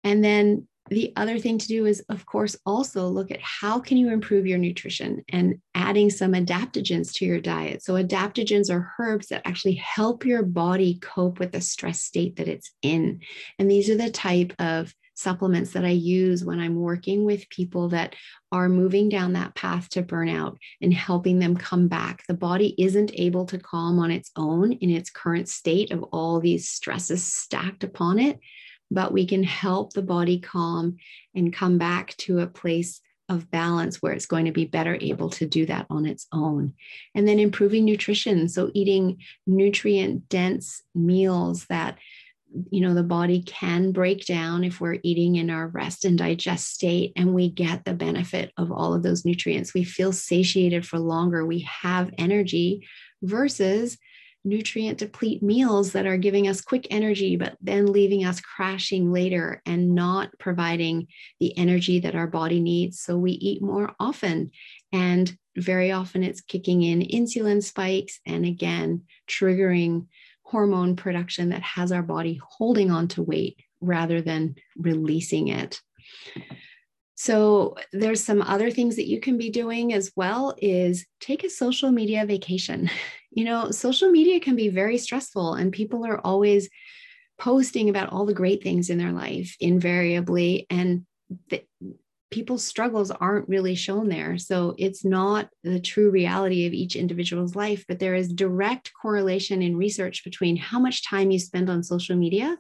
And 0.04 0.24
then 0.24 0.68
the 0.90 1.14
other 1.16 1.40
thing 1.40 1.58
to 1.58 1.68
do 1.68 1.86
is 1.86 2.04
of 2.10 2.26
course 2.26 2.56
also 2.66 3.08
look 3.08 3.32
at 3.32 3.42
how 3.42 3.80
can 3.80 3.98
you 3.98 4.10
improve 4.10 4.46
your 4.46 4.58
nutrition 4.58 5.24
and 5.30 5.56
adding 5.74 6.10
some 6.10 6.34
adaptogens 6.34 7.12
to 7.12 7.26
your 7.26 7.40
diet 7.40 7.84
so 7.84 7.96
adaptogens 7.96 8.70
are 8.70 8.92
herbs 9.00 9.28
that 9.28 9.42
actually 9.46 9.74
help 9.76 10.26
your 10.26 10.44
body 10.44 11.00
cope 11.02 11.40
with 11.40 11.52
the 11.52 11.62
stress 11.62 12.04
state 12.04 12.36
that 12.36 12.48
it's 12.48 12.72
in 12.82 13.20
and 13.58 13.70
these 13.70 13.90
are 13.90 13.98
the 13.98 14.12
type 14.12 14.54
of 14.60 14.94
supplements 15.16 15.72
that 15.72 15.86
I 15.86 15.90
use 15.90 16.44
when 16.44 16.60
I'm 16.60 16.76
working 16.76 17.26
with 17.26 17.50
people 17.50 17.90
that 17.90 18.16
are 18.52 18.70
moving 18.70 19.10
down 19.10 19.34
that 19.34 19.56
path 19.56 19.90
to 19.90 20.04
burnout 20.04 20.58
and 20.82 20.94
helping 20.94 21.40
them 21.40 21.56
come 21.58 21.88
back. 21.88 22.24
The 22.28 22.34
body 22.34 22.76
isn't 22.78 23.12
able 23.16 23.46
to 23.48 23.58
calm 23.58 23.98
on 24.00 24.12
its 24.12 24.30
own 24.36 24.74
in 24.74 24.90
its 24.90 25.10
current 25.10 25.50
state 25.50 25.92
of 25.92 26.04
all 26.04 26.40
these 26.40 26.70
stresses 26.70 27.24
stacked 27.24 27.84
upon 27.84 28.20
it, 28.20 28.40
but 28.92 29.14
we 29.14 29.26
can 29.26 29.44
help 29.44 29.94
the 29.94 30.02
body 30.02 30.40
calm 30.40 30.98
and 31.34 31.54
come 31.54 31.78
back 31.78 32.16
to 32.18 32.40
a 32.40 32.48
place 32.48 33.02
of 33.28 33.50
balance 33.50 34.02
where 34.02 34.14
it's 34.14 34.28
going 34.28 34.46
to 34.46 34.52
be 34.52 34.66
better 34.66 34.98
able 35.02 35.30
to 35.32 35.48
do 35.48 35.66
that 35.66 35.88
on 35.90 36.06
its 36.06 36.28
own. 36.32 36.74
And 37.16 37.28
then 37.28 37.40
improving 37.40 37.86
nutrition. 37.86 38.48
So, 38.48 38.70
eating 38.74 39.18
nutrient 39.48 40.30
dense 40.30 40.84
meals 40.94 41.66
that 41.66 41.98
you 42.72 42.82
know 42.82 42.94
the 42.94 43.04
body 43.04 43.42
can 43.42 43.92
break 43.92 44.26
down 44.26 44.64
if 44.64 44.80
we're 44.80 45.00
eating 45.04 45.36
in 45.36 45.50
our 45.50 45.68
rest 45.68 46.06
and 46.06 46.18
digest 46.18 46.74
state 46.74 47.12
and 47.16 47.34
we 47.34 47.50
get 47.50 47.84
the 47.84 47.94
benefit 47.94 48.52
of 48.58 48.72
all 48.72 48.94
of 48.94 49.04
those 49.04 49.26
nutrients. 49.26 49.74
We 49.74 49.84
feel 49.84 50.12
satiated 50.12 50.86
for 50.86 51.00
longer. 51.00 51.46
We 51.46 51.68
have 51.82 52.12
energy 52.18 52.88
versus 53.22 53.98
nutrient 54.46 55.00
deplete 55.00 55.42
meals 55.42 55.94
that 55.94 56.06
are 56.06 56.18
giving 56.18 56.48
us 56.48 56.62
quick 56.62 56.88
energy 56.92 57.36
but 57.36 57.58
then 57.62 57.88
leaving 57.88 58.24
us 58.24 58.40
crashing 58.40 59.12
later 59.12 59.62
and 59.66 59.96
not 59.96 60.30
providing 60.40 61.08
the 61.40 61.58
energy 61.58 62.00
that 62.00 62.16
our 62.16 62.28
body 62.28 62.60
needs. 62.60 63.00
So 63.00 63.18
we 63.18 63.32
eat 63.32 63.62
more 63.62 63.96
often 64.00 64.52
and 64.94 65.36
very 65.58 65.92
often 65.92 66.24
it's 66.24 66.42
kicking 66.42 66.84
in 66.84 67.00
insulin 67.02 67.64
spikes 67.64 68.20
and 68.26 68.46
again 68.46 69.04
triggering 69.28 70.06
hormone 70.46 70.96
production 70.96 71.50
that 71.50 71.62
has 71.62 71.92
our 71.92 72.04
body 72.04 72.40
holding 72.48 72.92
on 72.92 73.08
to 73.10 73.24
weight 73.24 73.60
rather 73.82 74.22
than 74.22 74.56
releasing 74.78 75.48
it. 75.48 75.82
So 77.16 77.76
there's 77.92 78.24
some 78.24 78.42
other 78.42 78.70
things 78.70 78.98
that 78.98 79.08
you 79.08 79.20
can 79.20 79.38
be 79.38 79.50
doing 79.50 79.94
as 79.94 80.12
well 80.16 80.56
is 80.62 81.06
take 81.20 81.44
a 81.44 81.50
social 81.50 81.92
media 81.92 82.26
vacation. 82.26 82.90
You 83.38 83.44
know, 83.44 83.70
social 83.70 84.10
media 84.12 84.40
can 84.40 84.56
be 84.56 84.70
very 84.70 84.98
stressful 84.98 85.56
and 85.56 85.74
people 85.74 86.06
are 86.06 86.22
always 86.26 86.70
posting 87.38 87.90
about 87.90 88.14
all 88.14 88.26
the 88.26 88.34
great 88.34 88.64
things 88.64 88.90
in 88.90 88.98
their 88.98 89.12
life 89.12 89.58
invariably 89.60 90.66
and 90.70 91.06
people's 92.32 92.66
struggles 92.66 93.12
aren't 93.12 93.48
really 93.48 93.76
shown 93.76 94.10
there. 94.10 94.38
So 94.38 94.76
it's 94.78 95.06
not 95.06 95.50
the 95.64 95.80
true 95.80 96.10
reality 96.10 96.66
of 96.66 96.74
each 96.74 96.96
individual's 96.96 97.56
life, 97.56 97.86
but 97.88 98.00
there 98.00 98.16
is 98.16 98.34
direct 98.34 98.92
correlation 99.00 99.62
in 99.62 99.78
research 99.78 100.24
between 100.24 100.58
how 100.58 100.80
much 100.80 101.08
time 101.08 101.32
you 101.32 101.40
spend 101.40 101.70
on 101.70 101.84
social 101.84 102.16
media 102.16 102.58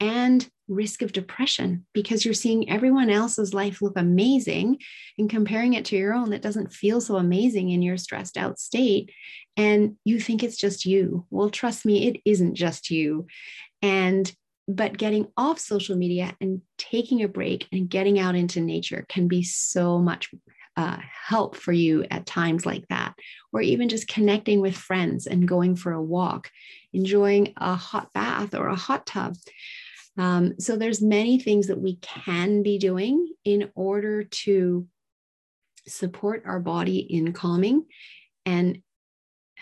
and 0.00 0.48
risk 0.68 1.02
of 1.02 1.12
depression 1.12 1.86
because 1.92 2.24
you're 2.24 2.34
seeing 2.34 2.68
everyone 2.70 3.10
else's 3.10 3.52
life 3.52 3.82
look 3.82 3.96
amazing 3.96 4.78
and 5.18 5.28
comparing 5.28 5.74
it 5.74 5.84
to 5.84 5.96
your 5.96 6.14
own 6.14 6.30
that 6.30 6.42
doesn't 6.42 6.72
feel 6.72 7.00
so 7.00 7.16
amazing 7.16 7.70
in 7.70 7.82
your 7.82 7.96
stressed 7.96 8.36
out 8.36 8.58
state. 8.58 9.10
And 9.56 9.96
you 10.04 10.18
think 10.18 10.42
it's 10.42 10.56
just 10.56 10.86
you. 10.86 11.26
Well 11.30 11.50
trust 11.50 11.84
me 11.84 12.08
it 12.08 12.20
isn't 12.24 12.54
just 12.54 12.90
you. 12.90 13.26
And 13.82 14.32
but 14.68 14.96
getting 14.96 15.26
off 15.36 15.58
social 15.58 15.96
media 15.96 16.34
and 16.40 16.62
taking 16.78 17.22
a 17.22 17.28
break 17.28 17.66
and 17.72 17.88
getting 17.88 18.18
out 18.18 18.34
into 18.34 18.60
nature 18.60 19.04
can 19.08 19.28
be 19.28 19.42
so 19.42 19.98
much 19.98 20.30
uh, 20.76 20.96
help 21.26 21.56
for 21.56 21.72
you 21.72 22.04
at 22.10 22.26
times 22.26 22.64
like 22.64 22.86
that, 22.88 23.14
or 23.52 23.60
even 23.60 23.88
just 23.88 24.08
connecting 24.08 24.60
with 24.60 24.76
friends 24.76 25.26
and 25.26 25.48
going 25.48 25.76
for 25.76 25.92
a 25.92 26.02
walk, 26.02 26.50
enjoying 26.92 27.52
a 27.58 27.74
hot 27.74 28.12
bath 28.14 28.54
or 28.54 28.68
a 28.68 28.76
hot 28.76 29.04
tub. 29.04 29.34
Um, 30.16 30.58
so 30.58 30.76
there's 30.76 31.02
many 31.02 31.38
things 31.38 31.66
that 31.66 31.80
we 31.80 31.96
can 31.96 32.62
be 32.62 32.78
doing 32.78 33.28
in 33.44 33.70
order 33.74 34.24
to 34.24 34.86
support 35.86 36.44
our 36.46 36.60
body 36.60 36.98
in 36.98 37.32
calming 37.32 37.86
and 38.46 38.82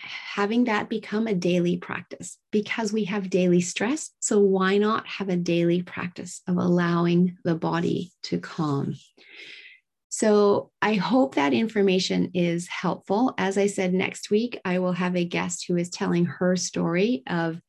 having 0.02 0.64
that 0.64 0.88
become 0.88 1.26
a 1.26 1.34
daily 1.34 1.76
practice 1.76 2.38
because 2.50 2.92
we 2.92 3.04
have 3.04 3.30
daily 3.30 3.60
stress. 3.60 4.10
So, 4.20 4.40
why 4.40 4.78
not 4.78 5.06
have 5.06 5.28
a 5.28 5.36
daily 5.36 5.82
practice 5.82 6.42
of 6.46 6.56
allowing 6.56 7.36
the 7.44 7.54
body 7.54 8.12
to 8.24 8.38
calm? 8.38 8.94
So, 10.08 10.70
I 10.82 10.94
hope 10.94 11.34
that 11.34 11.52
information 11.52 12.30
is 12.34 12.68
helpful. 12.68 13.34
As 13.38 13.58
I 13.58 13.66
said, 13.66 13.94
next 13.94 14.30
week, 14.30 14.60
I 14.64 14.78
will 14.78 14.92
have 14.92 15.16
a 15.16 15.24
guest 15.24 15.66
who 15.66 15.76
is 15.76 15.90
telling 15.90 16.24
her 16.24 16.56
story 16.56 17.22
of 17.26 17.60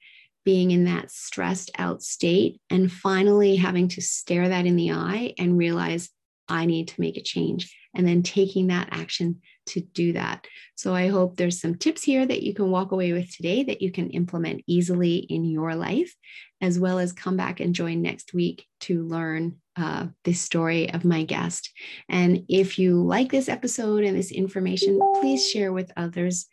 being 0.43 0.71
in 0.71 0.85
that 0.85 1.11
stressed 1.11 1.71
out 1.77 2.01
state 2.01 2.59
and 2.69 2.91
finally 2.91 3.57
having 3.57 3.87
to 3.89 4.01
stare 4.01 4.49
that 4.49 4.65
in 4.65 4.75
the 4.75 4.91
eye 4.91 5.33
and 5.37 5.57
realize 5.57 6.09
I 6.51 6.65
need 6.65 6.89
to 6.89 7.01
make 7.01 7.17
a 7.17 7.23
change 7.23 7.73
and 7.95 8.07
then 8.07 8.23
taking 8.23 8.67
that 8.67 8.89
action 8.91 9.41
to 9.67 9.81
do 9.81 10.13
that. 10.13 10.47
So 10.75 10.93
I 10.93 11.07
hope 11.07 11.35
there's 11.35 11.61
some 11.61 11.75
tips 11.75 12.03
here 12.03 12.25
that 12.25 12.43
you 12.43 12.53
can 12.53 12.69
walk 12.69 12.91
away 12.91 13.13
with 13.13 13.33
today 13.35 13.63
that 13.63 13.81
you 13.81 13.91
can 13.91 14.09
implement 14.09 14.63
easily 14.67 15.15
in 15.17 15.45
your 15.45 15.75
life, 15.75 16.13
as 16.59 16.79
well 16.79 16.99
as 16.99 17.13
come 17.13 17.37
back 17.37 17.59
and 17.59 17.75
join 17.75 18.01
next 18.01 18.33
week 18.33 18.65
to 18.81 19.03
learn 19.03 19.57
uh, 19.77 20.07
this 20.25 20.41
story 20.41 20.91
of 20.93 21.05
my 21.05 21.23
guest. 21.23 21.71
And 22.09 22.43
if 22.49 22.77
you 22.77 23.01
like 23.01 23.31
this 23.31 23.49
episode 23.49 24.03
and 24.03 24.17
this 24.17 24.31
information, 24.31 24.99
please 25.19 25.49
share 25.49 25.71
with 25.71 25.91
others. 25.95 26.47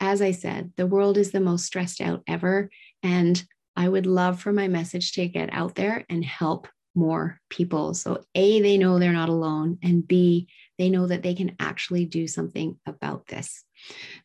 As 0.00 0.20
I 0.22 0.32
said, 0.32 0.72
the 0.76 0.86
world 0.86 1.16
is 1.18 1.30
the 1.30 1.40
most 1.40 1.64
stressed 1.64 2.00
out 2.00 2.22
ever. 2.26 2.70
And 3.02 3.42
I 3.76 3.88
would 3.88 4.06
love 4.06 4.40
for 4.40 4.52
my 4.52 4.68
message 4.68 5.12
to 5.12 5.28
get 5.28 5.50
out 5.52 5.74
there 5.74 6.04
and 6.10 6.24
help 6.24 6.68
more 6.94 7.40
people. 7.48 7.94
So, 7.94 8.24
A, 8.34 8.60
they 8.60 8.78
know 8.78 8.98
they're 8.98 9.12
not 9.12 9.28
alone, 9.28 9.78
and 9.82 10.06
B, 10.06 10.48
they 10.78 10.90
know 10.90 11.06
that 11.06 11.22
they 11.22 11.34
can 11.34 11.56
actually 11.58 12.04
do 12.04 12.26
something 12.26 12.78
about 12.86 13.26
this. 13.26 13.64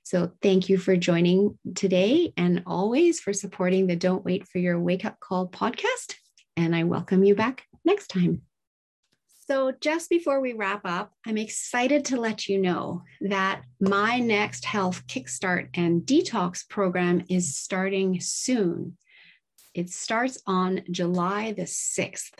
So, 0.03 0.31
thank 0.41 0.69
you 0.69 0.77
for 0.77 0.95
joining 0.95 1.57
today 1.75 2.33
and 2.37 2.63
always 2.65 3.19
for 3.19 3.33
supporting 3.33 3.87
the 3.87 3.95
Don't 3.95 4.25
Wait 4.25 4.47
for 4.47 4.59
Your 4.59 4.79
Wake 4.79 5.05
Up 5.05 5.19
Call 5.19 5.47
podcast. 5.47 6.15
And 6.57 6.75
I 6.75 6.83
welcome 6.83 7.23
you 7.23 7.35
back 7.35 7.63
next 7.83 8.07
time. 8.07 8.41
So, 9.47 9.71
just 9.79 10.09
before 10.09 10.41
we 10.41 10.53
wrap 10.53 10.81
up, 10.85 11.13
I'm 11.23 11.37
excited 11.37 12.05
to 12.05 12.19
let 12.19 12.49
you 12.49 12.59
know 12.59 13.03
that 13.21 13.61
my 13.79 14.19
next 14.19 14.65
health 14.65 15.05
kickstart 15.05 15.69
and 15.75 16.01
detox 16.01 16.67
program 16.67 17.23
is 17.29 17.55
starting 17.55 18.19
soon. 18.19 18.97
It 19.75 19.91
starts 19.91 20.41
on 20.47 20.81
July 20.89 21.51
the 21.51 21.63
6th. 21.63 22.31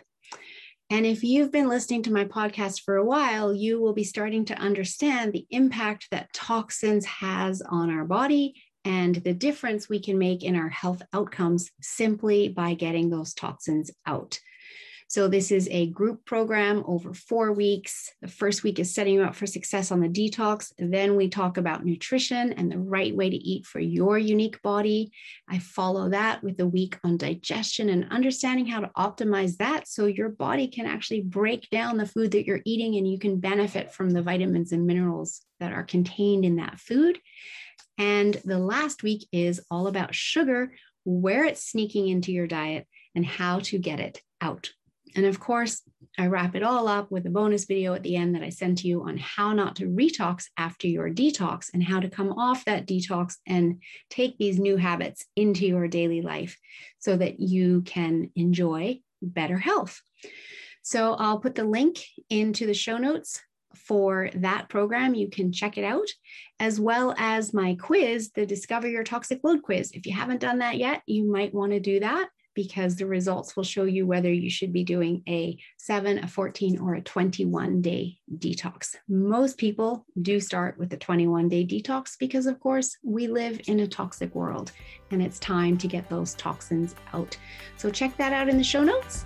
And 0.89 1.05
if 1.05 1.23
you've 1.23 1.51
been 1.51 1.67
listening 1.67 2.03
to 2.03 2.13
my 2.13 2.25
podcast 2.25 2.81
for 2.81 2.97
a 2.97 3.05
while, 3.05 3.53
you 3.53 3.81
will 3.81 3.93
be 3.93 4.03
starting 4.03 4.45
to 4.45 4.57
understand 4.57 5.33
the 5.33 5.47
impact 5.49 6.07
that 6.11 6.31
toxins 6.31 7.05
has 7.05 7.61
on 7.61 7.89
our 7.89 8.05
body 8.05 8.61
and 8.83 9.15
the 9.15 9.33
difference 9.33 9.89
we 9.89 9.99
can 9.99 10.19
make 10.19 10.43
in 10.43 10.55
our 10.55 10.69
health 10.69 11.01
outcomes 11.11 11.71
simply 11.81 12.49
by 12.49 12.75
getting 12.75 13.09
those 13.09 13.33
toxins 13.33 13.89
out. 14.05 14.39
So, 15.07 15.27
this 15.27 15.51
is 15.51 15.67
a 15.71 15.87
group 15.87 16.25
program 16.25 16.83
over 16.87 17.13
four 17.13 17.53
weeks. 17.53 18.11
The 18.21 18.27
first 18.27 18.63
week 18.63 18.79
is 18.79 18.93
setting 18.93 19.13
you 19.13 19.23
up 19.23 19.35
for 19.35 19.45
success 19.45 19.91
on 19.91 20.01
the 20.01 20.09
detox. 20.09 20.73
Then 20.79 21.15
we 21.15 21.29
talk 21.29 21.57
about 21.57 21.85
nutrition 21.85 22.53
and 22.53 22.71
the 22.71 22.79
right 22.79 23.15
way 23.15 23.29
to 23.29 23.35
eat 23.35 23.65
for 23.65 23.79
your 23.79 24.17
unique 24.17 24.61
body. 24.63 25.11
I 25.47 25.59
follow 25.59 26.09
that 26.09 26.43
with 26.43 26.59
a 26.59 26.65
week 26.65 26.97
on 27.03 27.17
digestion 27.17 27.89
and 27.89 28.11
understanding 28.11 28.65
how 28.65 28.81
to 28.81 28.91
optimize 28.97 29.57
that 29.57 29.87
so 29.87 30.07
your 30.07 30.29
body 30.29 30.67
can 30.67 30.87
actually 30.87 31.21
break 31.21 31.69
down 31.69 31.97
the 31.97 32.07
food 32.07 32.31
that 32.31 32.45
you're 32.45 32.61
eating 32.65 32.95
and 32.95 33.07
you 33.07 33.19
can 33.19 33.39
benefit 33.39 33.93
from 33.93 34.09
the 34.09 34.23
vitamins 34.23 34.71
and 34.71 34.87
minerals 34.87 35.41
that 35.59 35.71
are 35.71 35.83
contained 35.83 36.45
in 36.45 36.55
that 36.55 36.79
food. 36.79 37.19
And 37.97 38.33
the 38.43 38.59
last 38.59 39.03
week 39.03 39.27
is 39.31 39.61
all 39.71 39.87
about 39.87 40.15
sugar, 40.15 40.73
where 41.05 41.45
it's 41.45 41.63
sneaking 41.63 42.07
into 42.07 42.31
your 42.31 42.47
diet, 42.47 42.87
and 43.13 43.25
how 43.25 43.59
to 43.59 43.77
get 43.77 43.99
it 43.99 44.21
out. 44.41 44.71
And 45.15 45.25
of 45.25 45.39
course, 45.39 45.81
I 46.17 46.27
wrap 46.27 46.55
it 46.55 46.63
all 46.63 46.87
up 46.87 47.09
with 47.11 47.25
a 47.25 47.29
bonus 47.29 47.65
video 47.65 47.93
at 47.93 48.03
the 48.03 48.15
end 48.15 48.35
that 48.35 48.43
I 48.43 48.49
sent 48.49 48.79
to 48.79 48.87
you 48.87 49.03
on 49.03 49.17
how 49.17 49.53
not 49.53 49.77
to 49.77 49.87
retox 49.87 50.45
after 50.57 50.87
your 50.87 51.09
detox 51.09 51.69
and 51.73 51.83
how 51.83 51.99
to 51.99 52.09
come 52.09 52.33
off 52.33 52.65
that 52.65 52.85
detox 52.85 53.35
and 53.47 53.81
take 54.09 54.37
these 54.37 54.59
new 54.59 54.77
habits 54.77 55.25
into 55.35 55.65
your 55.65 55.87
daily 55.87 56.21
life 56.21 56.57
so 56.99 57.15
that 57.17 57.39
you 57.39 57.81
can 57.81 58.29
enjoy 58.35 58.99
better 59.21 59.57
health. 59.57 60.01
So 60.83 61.13
I'll 61.13 61.39
put 61.39 61.55
the 61.55 61.63
link 61.63 61.99
into 62.29 62.65
the 62.65 62.73
show 62.73 62.97
notes 62.97 63.41
for 63.75 64.29
that 64.35 64.69
program. 64.69 65.15
You 65.15 65.29
can 65.29 65.51
check 65.51 65.77
it 65.77 65.83
out, 65.83 66.07
as 66.59 66.79
well 66.79 67.13
as 67.17 67.53
my 67.53 67.75
quiz, 67.75 68.31
the 68.31 68.45
Discover 68.45 68.87
Your 68.87 69.03
Toxic 69.03 69.41
Load 69.43 69.63
quiz. 69.63 69.91
If 69.91 70.05
you 70.05 70.13
haven't 70.13 70.41
done 70.41 70.59
that 70.59 70.77
yet, 70.77 71.01
you 71.07 71.29
might 71.29 71.53
want 71.53 71.71
to 71.71 71.79
do 71.79 71.99
that 71.99 72.29
because 72.55 72.95
the 72.95 73.05
results 73.05 73.55
will 73.55 73.63
show 73.63 73.83
you 73.83 74.07
whether 74.07 74.31
you 74.33 74.49
should 74.49 74.73
be 74.73 74.83
doing 74.83 75.21
a 75.27 75.57
7, 75.77 76.23
a 76.23 76.27
14, 76.27 76.79
or 76.79 76.95
a 76.95 77.01
21 77.01 77.81
day 77.81 78.17
detox. 78.37 78.95
Most 79.07 79.57
people 79.57 80.05
do 80.21 80.39
start 80.39 80.79
with 80.79 80.91
a 80.93 80.97
21 80.97 81.49
day 81.49 81.65
detox 81.65 82.17
because, 82.17 82.47
of 82.47 82.59
course, 82.59 82.97
we 83.03 83.27
live 83.27 83.61
in 83.67 83.81
a 83.81 83.87
toxic 83.87 84.33
world 84.33 84.71
and 85.11 85.21
it's 85.21 85.37
time 85.39 85.77
to 85.77 85.87
get 85.87 86.09
those 86.09 86.33
toxins 86.35 86.95
out. 87.13 87.37
So, 87.77 87.91
check 87.91 88.17
that 88.17 88.33
out 88.33 88.49
in 88.49 88.57
the 88.57 88.63
show 88.63 88.83
notes. 88.83 89.25